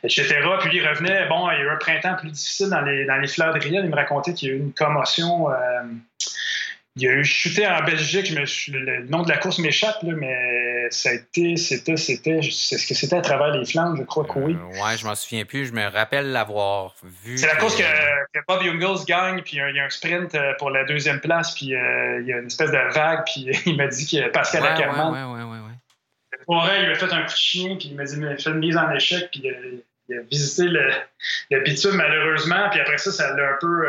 [0.03, 0.27] etc.
[0.59, 3.15] Puis il revenait, bon, il y a eu un printemps plus difficile dans les, dans
[3.15, 3.83] les fleurs de Riel.
[3.83, 5.47] Il me racontait qu'il y a eu une commotion
[6.97, 11.13] il a eu chuté en Belgique, le nom de la course m'échappe, mais ça a
[11.13, 14.55] été, c'était, c'était, c'est ce que c'était à travers les Flandres, je crois que oui.
[14.55, 17.37] Euh, ouais, je m'en souviens plus, je me rappelle l'avoir vu.
[17.37, 17.83] C'est la course que,
[18.47, 21.75] Bob Jungels gagne, puis il y a un sprint euh, pour la deuxième place, puis
[21.75, 24.69] euh, il y a une espèce de vague, puis il m'a dit que Pascal ouais,
[24.69, 25.13] Ackermann.
[25.13, 26.39] Ouais, ouais, ouais, ouais.
[26.45, 28.49] Pour il a fait un coup de chien, puis il m'a dit, il a fait
[28.49, 30.91] une mise en échec, puis il a, visité le,
[31.49, 33.87] le bitume malheureusement, puis après ça, ça l'a un peu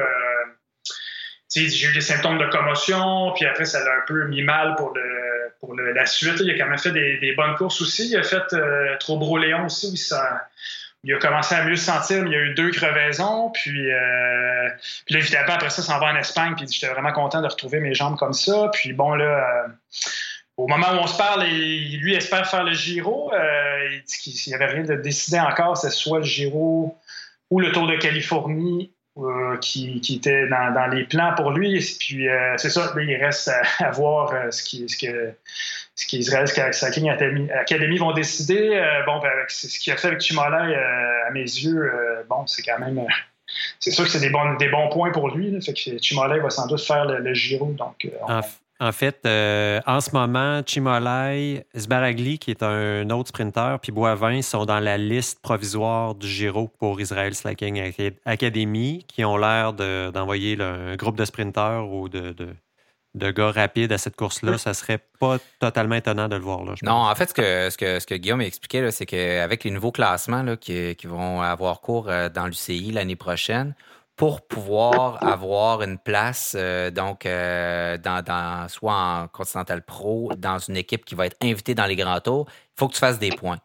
[1.54, 4.92] j'ai eu des symptômes de commotion, puis après, ça l'a un peu mis mal pour,
[4.94, 6.40] le, pour la suite.
[6.40, 8.08] Il a quand même fait des, bonnes courses aussi.
[8.08, 8.96] Il a fait euh,
[9.38, 9.96] Léon aussi, où
[11.06, 13.50] il a commencé à mieux se sentir, mais il y a eu deux crevaisons.
[13.50, 14.68] Puis, euh,
[15.04, 17.78] puis là, évidemment, après ça, s'en va en Espagne, puis j'étais vraiment content de retrouver
[17.78, 18.70] mes jambes comme ça.
[18.72, 19.68] Puis bon, là, euh,
[20.56, 23.32] au moment où on se parle, lui espère faire le Giro.
[23.32, 26.98] Euh, il dit qu'il n'y avait rien de décidé encore, c'est soit le Giro
[27.50, 31.80] ou le Tour de Californie euh, qui, était dans, les plans pour lui.
[31.98, 35.32] Puis euh, c'est ça, il reste à, voir euh, ce qui ce que
[35.94, 36.46] ce qu'Israël
[37.58, 38.78] Academy vont décider.
[39.06, 41.90] bon, ben, ce qu'il a fait avec Chimolay, à mes yeux,
[42.28, 43.00] bon, c'est quand même.
[43.80, 45.50] c'est sûr que c'est des bons, des bons points pour lui.
[45.50, 47.72] Là, fait que va sans doute faire le, Giro.
[47.78, 48.06] Donc,
[48.78, 54.42] en fait, euh, en ce moment, Chimolai, Sbaragli, qui est un autre sprinter, puis Boivin
[54.42, 57.80] sont dans la liste provisoire du Giro pour Israel Slacking
[58.26, 62.34] Academy, qui ont l'air d'envoyer un groupe de sprinteurs ou de,
[63.14, 64.58] de, gars rapides à cette course-là.
[64.58, 66.74] Ça serait pas totalement étonnant de le voir là.
[66.82, 69.92] non, en fait, ce que, ce que, ce que Guillaume expliquait, c'est qu'avec les nouveaux
[69.92, 73.74] classements là, qui, qui, vont avoir cours euh, dans l'UCI l'année prochaine,
[74.16, 80.76] pour pouvoir avoir une place, euh, donc, euh, dans, soit en Continental Pro, dans une
[80.76, 83.30] équipe qui va être invitée dans les grands tours, il faut que tu fasses des
[83.30, 83.58] points.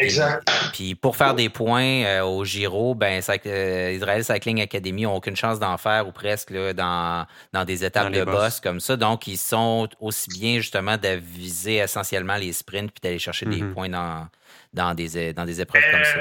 [0.00, 0.48] Exact.
[0.72, 5.58] Puis pour faire des points euh, au Giro, ben Israel Cycling Academy n'ont aucune chance
[5.58, 8.60] d'en faire ou presque là, dans, dans des étapes de boss.
[8.60, 8.96] comme ça.
[8.96, 13.60] Donc, ils sont aussi bien justement de viser essentiellement les sprints puis d'aller chercher des
[13.60, 13.74] mhm.
[13.74, 14.28] points dans,
[14.72, 16.20] dans, des, dans des épreuves comme ça.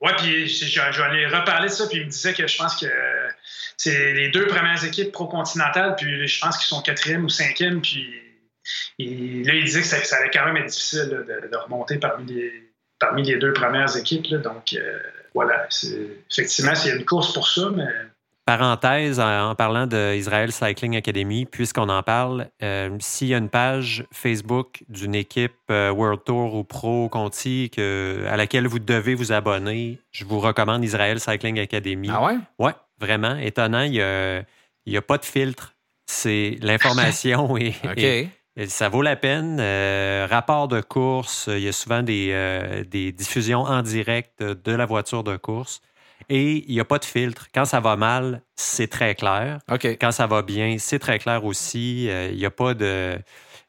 [0.00, 2.86] Oui, puis j'en ai reparlé de ça, puis il me disait que je pense que
[3.76, 8.04] c'est les deux premières équipes pro-continentales, puis je pense qu'ils sont quatrième ou cinquième, puis
[8.98, 13.22] là, il disait que ça, allait quand même être difficile de, remonter parmi les, parmi
[13.22, 14.34] les deux premières équipes.
[14.34, 14.98] donc, euh,
[15.34, 15.68] voilà,
[16.30, 17.88] effectivement, il y a une course pour ça, mais
[18.46, 23.48] Parenthèse, en parlant de Israel Cycling Academy, puisqu'on en parle, euh, s'il y a une
[23.48, 29.14] page Facebook d'une équipe euh, World Tour ou Pro Conti que, à laquelle vous devez
[29.14, 32.10] vous abonner, je vous recommande Israel Cycling Academy.
[32.12, 32.36] Ah ouais?
[32.58, 33.34] Ouais, vraiment.
[33.36, 35.74] Étonnant, il n'y a, a, pas de filtre.
[36.04, 38.28] C'est l'information et,
[38.66, 39.56] ça vaut la peine.
[39.58, 44.84] Euh, rapport de course, il y a souvent des, des diffusions en direct de la
[44.84, 45.80] voiture de course.
[46.28, 47.48] Et il n'y a pas de filtre.
[47.54, 49.58] Quand ça va mal, c'est très clair.
[49.68, 52.08] Quand ça va bien, c'est très clair aussi.
[52.08, 53.18] Euh, il n'y a pas de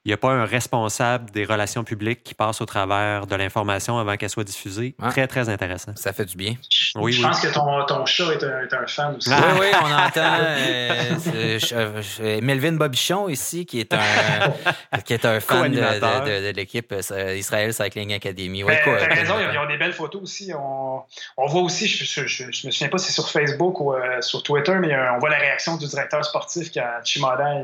[0.05, 3.97] il n'y a pas un responsable des relations publiques qui passe au travers de l'information
[3.97, 4.95] avant qu'elle soit diffusée.
[5.09, 5.93] Très, très intéressant.
[5.95, 6.53] Ça fait du bien.
[6.93, 9.31] Oui, je pense que ton, ton chat est un, est un, fan aussi.
[9.31, 15.39] Oui, oui, on entend euh, euh, Melvin Bobichon ici, qui est un, qui est un
[15.39, 18.63] fan de, de, de l'équipe euh, Israel Cycling Academy.
[18.63, 20.51] Ouais, ben, T'as raison, ils ont des belles photos aussi.
[20.53, 21.01] On,
[21.35, 24.75] on voit aussi, je ne me souviens pas si c'est sur Facebook ou sur Twitter,
[24.79, 27.55] mais on voit la réaction du directeur sportif qui a Chimada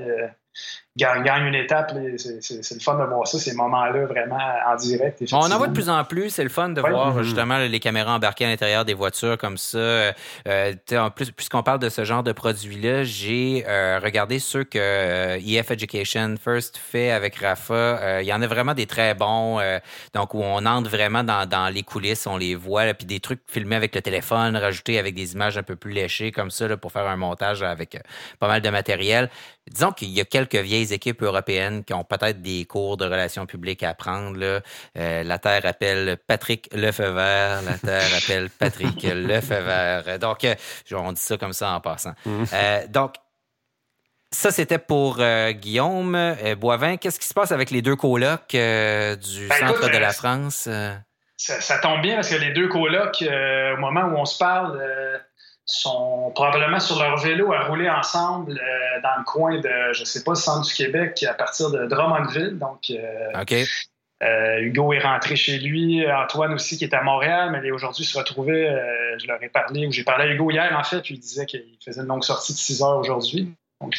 [0.98, 1.94] gagne, une étape.
[2.18, 4.38] C'est le fun de voir ça, ces moments-là, vraiment
[4.68, 5.24] en direct.
[5.32, 6.30] On en voit de plus en plus.
[6.30, 7.24] C'est le fun de voir mm-hmm.
[7.24, 9.78] justement les caméras embarquées à l'intérieur des voitures comme ça.
[9.78, 14.78] Euh, en plus, puisqu'on parle de ce genre de produits-là, j'ai euh, regardé ceux que
[15.38, 18.22] EF euh, e Education First fait avec Rafa.
[18.22, 19.60] il y en a vraiment des très bons.
[20.14, 23.76] donc, où on entre vraiment dans, les coulisses, on les voit, puis des trucs filmés
[23.76, 27.08] avec le téléphone, rajoutés avec des images un peu plus léchées comme ça pour faire
[27.08, 27.98] un montage avec
[28.40, 29.30] pas mal de matériel.
[29.70, 33.46] Disons qu'il y a quelques vieilles équipes européennes qui ont peut-être des cours de relations
[33.46, 34.62] publiques à prendre.
[34.98, 37.16] Euh, la Terre appelle Patrick Lefebvre.
[37.16, 40.18] La Terre appelle Patrick Lefebvre.
[40.20, 40.56] Donc, euh,
[40.92, 42.14] on dit ça comme ça en passant.
[42.26, 42.44] Mm.
[42.54, 43.16] Euh, donc,
[44.34, 45.22] ça, c'était pour
[45.52, 46.96] Guillaume Boivin.
[46.96, 49.18] Qu'est-ce qui se passe avec les deux colocs du ben,
[49.60, 50.70] centre de la France?
[51.36, 54.82] Ça, ça, tombe bien parce que les deux colocs, au moment où on se parle,
[55.66, 60.24] sont probablement sur leur vélo à rouler ensemble euh, dans le coin de, je sais
[60.24, 62.58] pas, le centre du Québec, à partir de Drummondville.
[62.58, 63.32] Donc, euh,
[64.24, 68.06] euh, Hugo est rentré chez lui, Antoine aussi qui est à Montréal, mais il aujourd'hui
[68.06, 68.70] se retrouvait,
[69.18, 71.48] je leur ai parlé, ou j'ai parlé à Hugo hier en fait, puis il disait
[71.48, 73.52] qu'il faisait une longue sortie de 6 heures aujourd'hui.
[73.82, 73.96] Donc,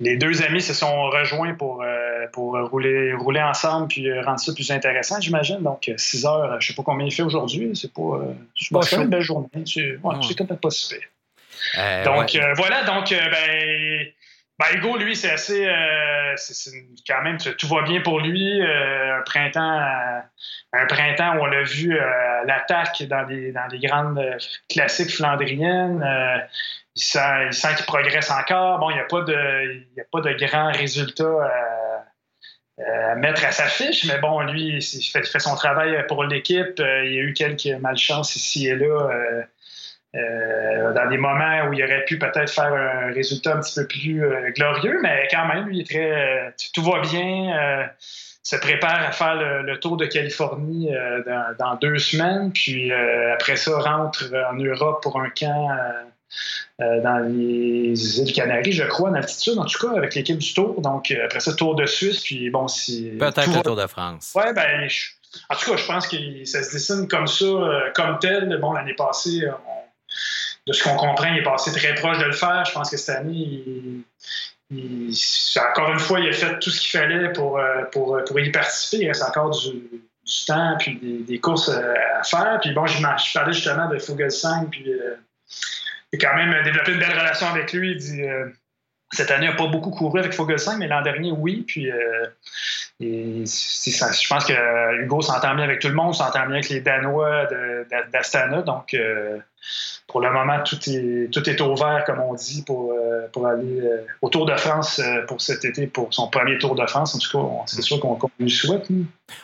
[0.00, 4.38] les, deux amis se sont rejoints pour, euh, pour rouler, rouler ensemble puis euh, rendre
[4.38, 5.62] ça plus intéressant, j'imagine.
[5.62, 7.70] Donc, 6 heures, je ne sais pas combien il fait aujourd'hui.
[7.74, 8.34] C'est pas, euh,
[8.70, 9.48] pas une belle journée.
[9.66, 10.94] C'est ouais, peut-être pas si
[12.04, 12.82] donc, voilà.
[12.82, 14.06] Donc, ben,
[14.58, 15.64] ben, Hugo, lui, c'est assez.
[17.06, 18.60] quand même, tout va bien pour lui.
[18.60, 19.80] un printemps
[20.72, 21.96] un printemps où on l'a vu
[22.46, 24.20] l'attaque dans les, dans les grandes
[24.68, 26.02] classiques flandriennes
[26.96, 28.78] il sent, qu'il progresse encore.
[28.78, 31.24] Bon, il n'y a, pas de, a pas de grands résultats
[32.78, 36.80] à, mettre à sa fiche, mais bon, lui, il fait, son travail pour l'équipe.
[36.80, 39.10] Euh, il y a eu quelques malchances ici et là.
[39.10, 39.42] Euh,
[40.14, 43.86] euh, dans des moments où il aurait pu peut-être faire un résultat un petit peu
[43.86, 44.22] plus
[44.54, 47.88] glorieux, mais quand même, lui, est très, tout va bien
[48.42, 50.90] se prépare à faire le, tour de Californie
[51.58, 56.02] dans, deux semaines, puis après ça rentre en Europe pour un camp euh,
[57.02, 60.80] dans les îles Canaries, je crois, en altitude, en tout cas, avec l'équipe du Tour.
[60.80, 63.10] Donc, euh, après ça, Tour de Suisse, puis bon, si.
[63.18, 64.32] Peut-être le Tour de France.
[64.34, 64.88] Oui, ben,
[65.48, 68.58] en tout cas, je pense que ça se dessine comme ça, euh, comme tel.
[68.60, 69.42] Bon, l'année passée,
[70.66, 72.64] de ce qu'on comprend, il est passé très proche de le faire.
[72.64, 73.64] Je pense que cette année,
[74.70, 77.60] encore une fois, il a fait tout ce qu'il fallait pour,
[77.90, 79.04] pour, pour, y participer.
[79.04, 80.02] Il reste encore du,
[80.46, 82.58] temps puis des, courses à faire.
[82.60, 84.84] Puis bon, je, je parlais justement de Fugelsang puis
[86.12, 87.92] a quand même développé une belle relation avec lui.
[87.92, 88.46] Il dit, euh,
[89.12, 91.64] cette année, il n'a pas beaucoup couru avec Fogelsang, mais l'an dernier, oui.
[91.66, 92.26] Puis, euh,
[93.00, 97.48] je pense que Hugo s'entend bien avec tout le monde, s'entend bien avec les Danois
[98.12, 98.62] d'Astana.
[98.62, 99.38] Donc, euh,
[100.06, 102.94] pour le moment, tout est, tout est ouvert, comme on dit, pour,
[103.32, 103.82] pour aller
[104.20, 107.14] au Tour de France pour cet été, pour son premier Tour de France.
[107.14, 108.88] En tout cas, c'est sûr qu'on lui souhaite.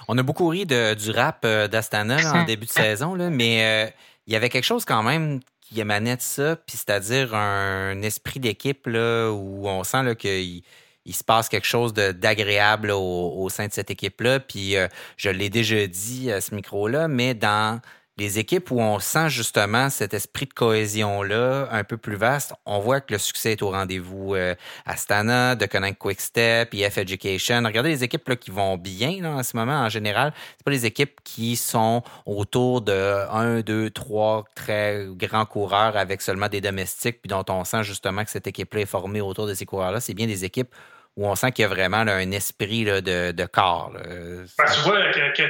[0.09, 3.93] On a beaucoup ri du rap d'Astana en début de saison, là, mais
[4.27, 8.41] il y avait quelque chose quand même qui émanait de ça, puis c'est-à-dire un esprit
[8.41, 10.63] d'équipe où on sent qu'il
[11.09, 14.41] il se passe quelque chose d'agréable au, sein de cette équipe-là.
[14.41, 17.81] Puis euh, je l'ai déjà dit à ce micro-là, mais dans
[18.19, 22.81] les équipes où on sent justement cet esprit de cohésion-là un peu plus vaste, on
[22.81, 24.35] voit que le succès est au rendez-vous.
[24.35, 24.55] Euh,
[24.87, 27.63] Astana, de Connect Quick Step, EF Education.
[27.65, 30.33] Regardez les équipes là, qui vont bien là, en ce moment en général.
[30.57, 36.21] C'est pas les équipes qui sont autour de un, deux, trois très grands coureurs avec
[36.21, 39.55] seulement des domestiques, puis dont on sent justement que cette équipe-là est formée autour de
[39.55, 40.01] ces coureurs-là.
[40.01, 40.75] C'est bien des équipes
[41.17, 43.93] où on sent qu'il y a vraiment un esprit là, de, corps.
[43.93, 45.01] Ben, tu vois,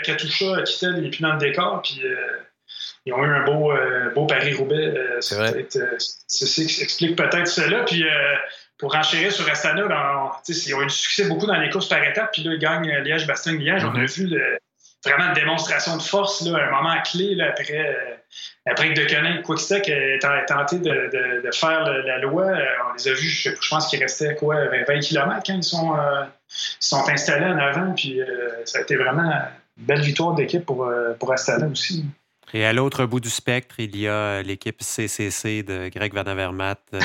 [0.03, 2.17] Katusha quittait les piments de décor, puis euh,
[3.07, 3.73] ils ont eu un beau,
[4.15, 4.95] beau Paris-Roubaix.
[5.21, 5.67] c'est vrai.
[6.27, 7.85] ceci explique peut-être cela.
[7.85, 8.05] Puis
[8.79, 9.83] pour enchérir sur Astana,
[10.49, 12.31] ils ont eu du succès beaucoup dans les courses par étapes.
[12.33, 13.85] Puis là, ils gagnent Liège-Bastogne-Liège.
[13.85, 14.29] On a mm-hmm.
[14.29, 14.61] vu
[15.05, 18.19] vraiment une démonstration de force, là, un moment clé là, après
[18.71, 23.09] après que De Koning Quickstack a tenté de, de, faire la loi, euh, on les
[23.09, 27.47] a vus, je, pense qu'il restait quoi, 20 km quand ils sont, euh, sont installés
[27.47, 27.95] en avant.
[27.95, 29.31] Puis euh, ça a été vraiment
[29.79, 32.05] une belle victoire d'équipe pour, pour Astana aussi.
[32.55, 36.77] Et à l'autre bout du spectre, il y a l'équipe CCC de Greg Van Avermaet.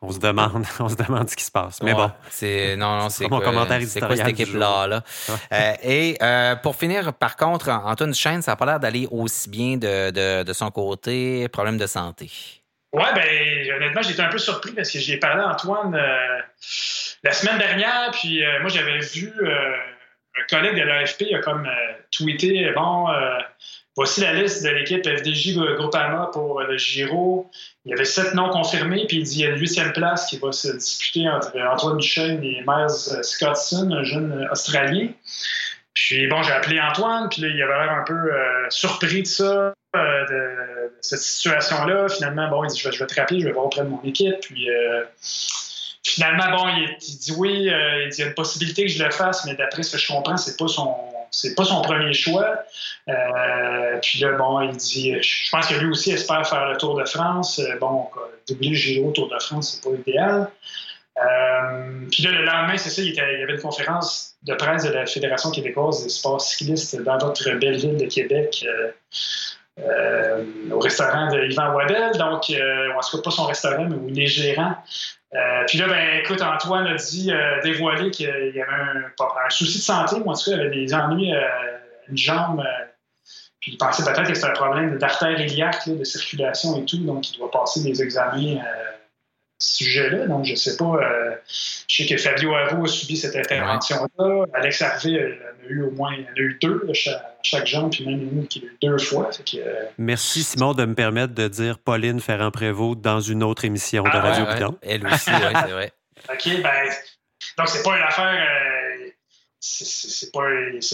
[0.00, 1.82] on se demande, on se demande ce qui se passe.
[1.82, 2.10] Mais bon.
[2.30, 5.02] C'est, non, non, c'est mon commentaire C'est quoi cette équipe-là, là?
[5.52, 9.48] Euh, et euh, pour finir, par contre, Antoine Duchesne, ça n'a pas l'air d'aller aussi
[9.50, 12.30] bien de, de, son côté, problème de santé.
[12.92, 16.38] Oui, ben honnêtement, j'étais un peu surpris parce que j'ai parlé à Antoine euh,
[17.22, 21.68] la semaine dernière, puis moi j'avais vu un collègue de l'AFP a comme
[22.10, 23.08] tweeté bon
[23.98, 27.50] Voici la liste de l'équipe FDJ Groupama pour le Giro.
[27.84, 30.26] Il y avait sept noms confirmés, puis il dit qu'il y a une huitième place
[30.26, 35.08] qui va se disputer entre Antoine Duchesne et Miles Scottson, un jeune Australien.
[35.94, 39.26] Puis bon, j'ai appelé Antoine, puis là, il avait l'air un peu euh, surpris de
[39.26, 42.08] ça, euh, de, cette situation-là.
[42.08, 44.38] Finalement, bon, il dit je vais, te rappeler, je vais voir auprès de mon équipe.
[44.42, 45.02] Puis euh,
[46.04, 49.10] finalement, bon, il, dit oui, il dit il y a une possibilité que je le
[49.10, 50.94] fasse, mais d'après ce que je comprends, c'est pas son
[51.30, 52.58] c'est pas son premier choix.
[53.08, 56.98] Euh, puis là, bon, il dit, je pense que lui aussi espère faire le Tour
[56.98, 57.58] de France.
[57.58, 58.08] Euh, bon,
[58.48, 60.50] doubler le Giro Tour de France, c'est pas idéal.
[61.16, 64.90] Euh, puis là, le lendemain, c'est ça, il, y avait une conférence de presse de
[64.90, 68.64] la Fédération québécoise des sports cyclistes dans notre belle ville de Québec.
[70.72, 71.72] Au restaurant de Yvan
[72.18, 74.74] donc on ne se pas son restaurant, mais où il est gérant.
[75.34, 79.78] Euh, puis là, ben, écoute, Antoine a dit, euh, dévoilé qu'il y avait un, souci
[79.78, 80.20] de santé.
[80.20, 82.64] Moi, en tout cas, il avait des ennuis à euh, une jambe.
[83.60, 86.98] puis il pensait peut-être que c'était un problème d'artère iliaque, de circulation et tout.
[86.98, 88.62] Donc, il doit passer des examens
[89.58, 90.26] ce sujet-là.
[90.26, 90.98] Donc, je ne sais pas.
[91.48, 94.44] Je sais que Fabio Avo a subi cette intervention-là.
[94.54, 98.04] Alex Harvey en a eu au moins en a eu deux chaque, chaque jambe, puis
[98.04, 99.30] même une qui a eu deux fois.
[99.54, 104.10] Euh, Merci, Simon, de me permettre de dire Pauline Ferrand-Prévot dans une autre émission de
[104.12, 105.92] ah, Radio ouais, Elle aussi, oui, c'est vrai.
[106.30, 106.90] OK, ben,
[107.56, 108.46] donc, c'est pas une affaire.
[108.46, 109.10] Euh,
[109.60, 110.46] c'est pas,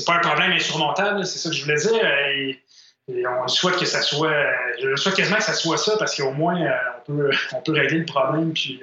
[0.06, 2.06] pas, un problème insurmontable, c'est ça que je voulais dire.
[2.36, 2.60] Et,
[3.26, 4.32] on souhaite que ça soit.
[4.80, 7.72] Je souhaite quasiment que ça soit ça parce qu'au moins, euh, on, peut, on peut
[7.72, 8.80] régler le problème puis,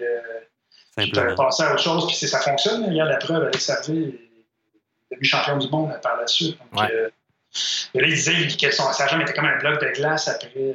[0.95, 2.07] passer à autre chose.
[2.07, 2.85] Puis ça fonctionne.
[2.87, 4.13] Il y a la preuve, avec Harvey
[5.11, 6.57] devenu champion du monde par la suite.
[6.71, 7.09] Donc, euh,
[7.93, 10.73] là, il disait que son jambe était comme un bloc de glace après, euh,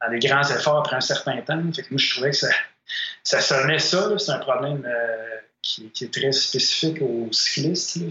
[0.00, 1.60] dans les grands efforts après un certain temps.
[1.74, 2.48] Fait que moi, je trouvais que ça,
[3.22, 4.18] ça sonnait ça.
[4.18, 7.98] C'est un problème euh, qui, est très spécifique aux cyclistes.
[7.98, 8.10] Ben,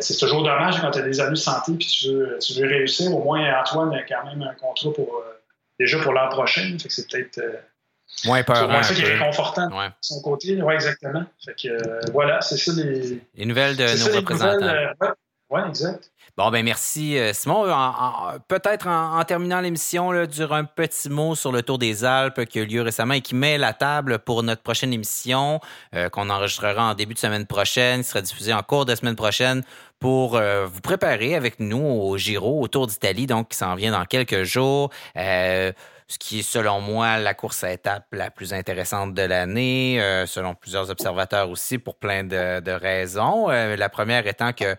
[0.00, 2.66] c'est toujours dommage quand tu as des années de santé et tu veux, tu veux
[2.66, 3.14] réussir.
[3.14, 5.24] Au moins, Antoine a quand même un contrat pour,
[5.78, 6.76] déjà pour l'an prochain.
[6.78, 7.40] Fait que c'est peut-être
[8.24, 8.68] Moins peur.
[8.82, 10.60] C'est ça qui est réconfortant de son côté.
[10.60, 11.24] Oui, exactement.
[11.44, 13.20] Fait que, euh, voilà, c'est ça les...
[13.34, 14.66] les nouvelles de nos représentants.
[14.66, 15.12] Euh,
[15.50, 16.10] oui, exact.
[16.36, 17.64] Bon, ben merci, euh, Simon.
[18.46, 22.62] Peut-être en, terminant l'émission, dire un petit mot sur le Tour des Alpes qui a
[22.62, 25.60] eu lieu récemment et qui met la table pour notre prochaine émission
[26.12, 29.64] qu'on enregistrera en début de semaine prochaine, qui sera diffusée en cours de semaine prochaine
[29.98, 34.04] pour vous préparer avec nous au Giro, au Tour d'Italie, donc qui s'en vient dans
[34.04, 34.90] quelques jours
[36.08, 40.26] ce qui est selon moi la course à étapes la plus intéressante de l'année, euh,
[40.26, 43.50] selon plusieurs observateurs aussi, pour plein de, raisons.
[43.50, 44.74] Euh, la première étant que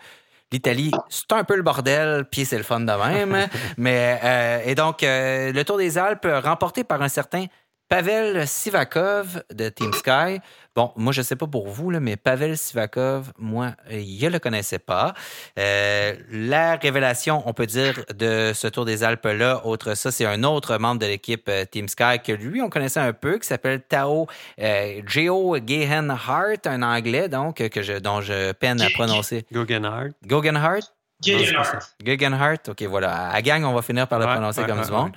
[0.51, 3.47] l'Italie, c'est un peu le bordel, puis c'est le fun de même.
[3.77, 7.45] Mais euh, et donc le Tour des Alpes remporté par un certain
[7.89, 10.39] Pavel Sivakov de Team Sky.
[10.75, 14.29] Bon, moi, je ne sais pas pour vous, là, mais Pavel Sivakov, moi, je ne
[14.29, 15.15] le connaissais pas.
[15.57, 20.43] Euh, la révélation, on peut dire, de ce Tour des Alpes-là, autre ça, c'est un
[20.43, 23.81] autre membre de l'équipe euh, Team Sky que lui, on connaissait un peu, qui s'appelle
[23.81, 24.27] Tao
[24.61, 29.45] euh, Geo Gehenhardt, un anglais, donc, que je, dont je peine à prononcer.
[29.51, 30.11] Guggenhardt.
[30.23, 30.98] Guggenhardt.
[31.21, 32.69] Guggenhardt.
[32.69, 33.29] OK, voilà.
[33.29, 35.11] À gang, on va finir par le prononcer comme du monde.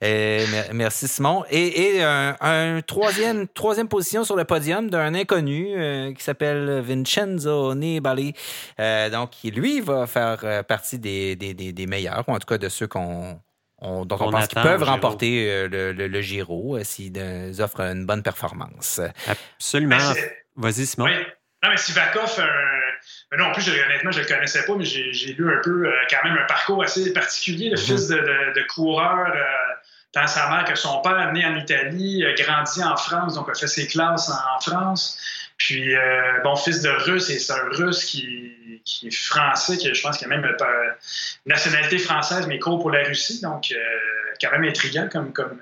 [0.00, 1.44] Et, merci, Simon.
[1.50, 8.34] Et, un, troisième, troisième position sur le podium d'un inconnu euh, qui s'appelle Vincenzo Nibali.
[8.78, 12.68] Euh, donc, lui va faire euh, partie des, des, meilleurs, ou en tout cas de
[12.68, 13.40] ceux qu'on
[13.80, 17.12] on, dont on, pense qu'ils peuvent remporter le, le, Giro s'ils
[17.60, 19.00] offrent une bonne performance.
[19.26, 19.96] Absolument.
[20.56, 21.06] Vas-y, Simon.
[21.06, 21.12] Oui.
[21.62, 22.40] Non, mais Sivakov,
[23.30, 25.86] mais non, en plus, honnêtement, je ne le connaissais pas, mais j'ai lu un peu,
[25.86, 27.68] euh, quand même, un parcours assez particulier.
[27.68, 27.82] Le mhm.
[27.82, 29.42] fils de, de, coureur, euh,
[30.12, 33.66] tant sa mère que son père, né en Italie, grandi en France, donc a fait
[33.66, 35.18] ses classes en, France.
[35.58, 39.92] Puis, euh, bon, fils de russe, et c'est un russe qui, qui, est français, qui
[39.92, 40.56] je pense qu'il a même une
[41.44, 43.42] nationalité française, mais court pour la Russie.
[43.42, 43.74] Donc,
[44.40, 45.60] quand même intriguant comme, comme,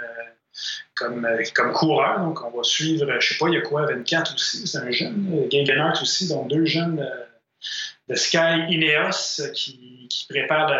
[0.94, 2.20] comme, comme coureur.
[2.20, 4.90] Donc, on va suivre, je sais pas, il y a quoi, 24 aussi, c'est un
[4.92, 7.04] jeune, Gengenhardt aussi, donc deux jeunes
[8.08, 10.70] de Sky Ineos qui, qui prépare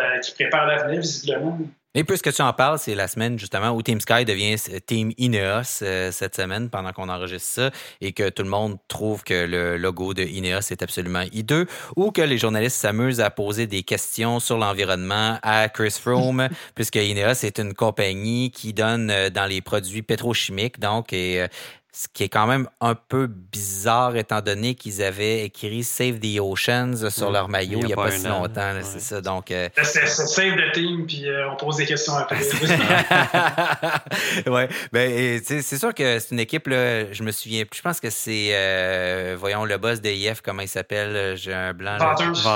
[0.67, 1.59] l'avenir, visiblement.
[1.97, 4.55] Et puisque tu en parles, c'est la semaine justement où Team Sky devient
[4.85, 7.71] Team Ineos euh, cette semaine pendant qu'on enregistre ça
[8.01, 11.65] et que tout le monde trouve que le logo de Ineos est absolument hideux
[11.95, 16.97] ou que les journalistes s'amusent à poser des questions sur l'environnement à Chris Froome puisque
[16.97, 21.47] Ineos est une compagnie qui donne euh, dans les produits pétrochimiques donc et euh,
[21.93, 26.39] ce qui est quand même un peu bizarre étant donné qu'ils avaient écrit Save the
[26.39, 28.73] Oceans sur leur maillot il n'y a, pas, si longtemps.
[28.83, 29.21] C'est ça.
[29.21, 32.37] Donc, euh, c'est Save the Team, puis euh, on pose des questions après.
[34.47, 34.63] oui.
[34.91, 37.77] Ben, c'est sûr que c'est une équipe, là, je me souviens plus.
[37.77, 41.73] Je pense que c'est, euh, voyons, le boss de IF, comment il s'appelle J'ai un
[41.73, 41.97] blanc.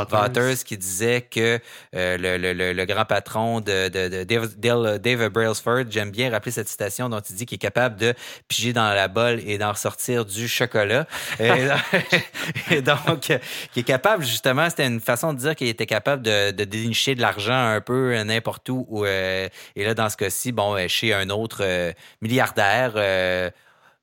[0.09, 0.63] Vauters.
[0.63, 1.59] qui disait que
[1.93, 6.69] le, le, le, grand patron de, de, de Dave, Dave Brailsford, j'aime bien rappeler cette
[6.69, 8.13] citation dont il dit qu'il est capable de
[8.47, 11.07] piger dans la bolle et d'en ressortir du chocolat.
[11.39, 13.31] et, donc,
[13.73, 17.15] qui est capable, justement, c'était une façon de dire qu'il était capable de, de dénicher
[17.15, 19.05] de l'argent un peu n'importe où.
[19.05, 23.49] Euh, et là, dans ce cas-ci, bon, chez un autre euh, milliardaire euh,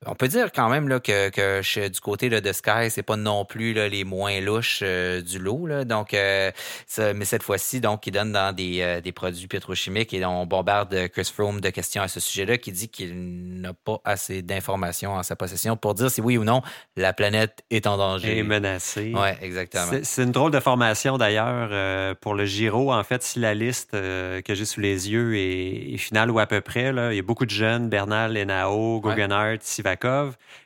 [0.07, 3.17] on peut dire quand même là, que, que du côté là, de Sky, c'est pas
[3.17, 5.67] non plus là, les moins louches euh, du lot.
[5.67, 5.85] Là.
[5.85, 6.53] Donc, euh,
[6.99, 11.09] mais cette fois-ci, donc, ils donnent dans des, euh, des, produits pétrochimiques et on bombarde
[11.09, 15.25] Chris Froome de questions à ce sujet-là qui dit qu'il n'a pas assez d'informations en
[15.25, 16.63] sa possession pour dire si oui ou non
[16.97, 18.39] la planète est en danger.
[18.39, 19.13] Est menacée.
[19.15, 20.01] Oui, exactement.
[20.03, 22.93] C'est une drôle de formation d'ailleurs pour le Giro.
[22.93, 26.61] En fait, si la liste que j'ai sous les yeux est, finale ou à peu
[26.61, 29.59] près, là, il y a beaucoup de jeunes, Bernal, Enao, Guggenhardt,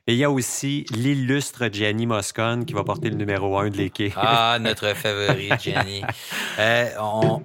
[0.07, 3.77] et il y a aussi l'illustre Gianni Moscone qui va porter le numéro 1 de
[3.77, 4.15] l'équipe.
[4.17, 6.03] Ah, notre favori, Gianni.
[6.59, 6.85] Euh,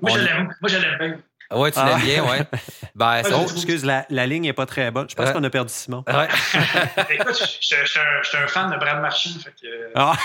[0.01, 1.17] moi, je l'aime bien.
[1.53, 2.03] Oui, tu l'aimes ah.
[2.03, 2.39] bien, ouais.
[2.95, 5.07] Ben, oh, excuse, la, la, ligne n'est pas très bonne.
[5.07, 6.03] Je pense qu'on a perdu Simon.
[6.07, 6.27] Ouais.
[7.11, 10.15] Écoute, je suis un, un, fan de Brad Marchand, fait que ah.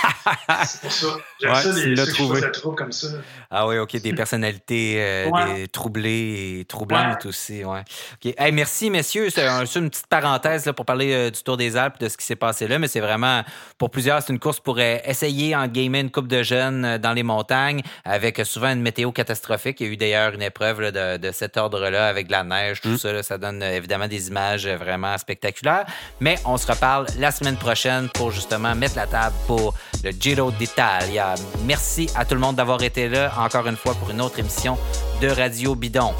[0.65, 1.07] c'est pour ça.
[1.39, 2.41] J'aime ouais, ça, les ceux trouvé.
[2.41, 3.07] qui trouve comme ça.
[3.51, 7.81] Ah oui, OK, des personnalités euh, des troublées et troublantes aussi, ouais.
[8.15, 8.33] OK.
[8.35, 9.29] Hey, merci, messieurs.
[9.29, 9.45] C'est
[9.75, 12.35] une petite parenthèse là, pour parler euh, du Tour des Alpes, de ce qui s'est
[12.35, 13.43] passé là, mais c'est vraiment,
[13.77, 17.13] pour plusieurs, c'est une course pour euh, essayer en gamer une coupe de jeunes dans
[17.13, 19.79] les montagnes, avec souvent une météo catastrophique.
[19.79, 22.43] Il y a eu d'ailleurs une épreuve là, de de, cet ordre-là avec de la
[22.43, 22.97] neige, tout hmm.
[22.97, 23.23] ça.
[23.23, 25.85] ça donne euh, évidemment des images euh, vraiment spectaculaires.
[26.19, 30.51] Mais on se reparle la semaine prochaine pour justement mettre la table pour le Giro
[30.51, 31.35] d'Italia.
[31.65, 34.77] Merci à tout le monde d'avoir été là encore une fois pour une autre émission
[35.21, 36.13] de Radio Bidon.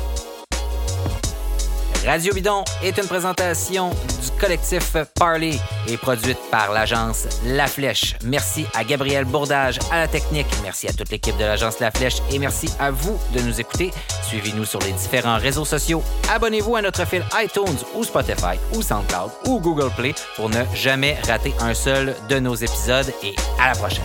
[2.06, 8.16] Radio Bidon est une présentation du collectif Parley et produite par l'agence La Flèche.
[8.26, 10.48] Merci à Gabriel Bourdage à la technique.
[10.64, 13.92] Merci à toute l'équipe de l'agence La Flèche et merci à vous de nous écouter.
[14.28, 16.04] Suivez-nous sur les différents réseaux sociaux.
[16.30, 21.18] Abonnez-vous à notre fil iTunes ou Spotify ou SoundCloud ou Google Play pour ne jamais
[21.26, 24.04] rater un seul de nos épisodes et à la prochaine.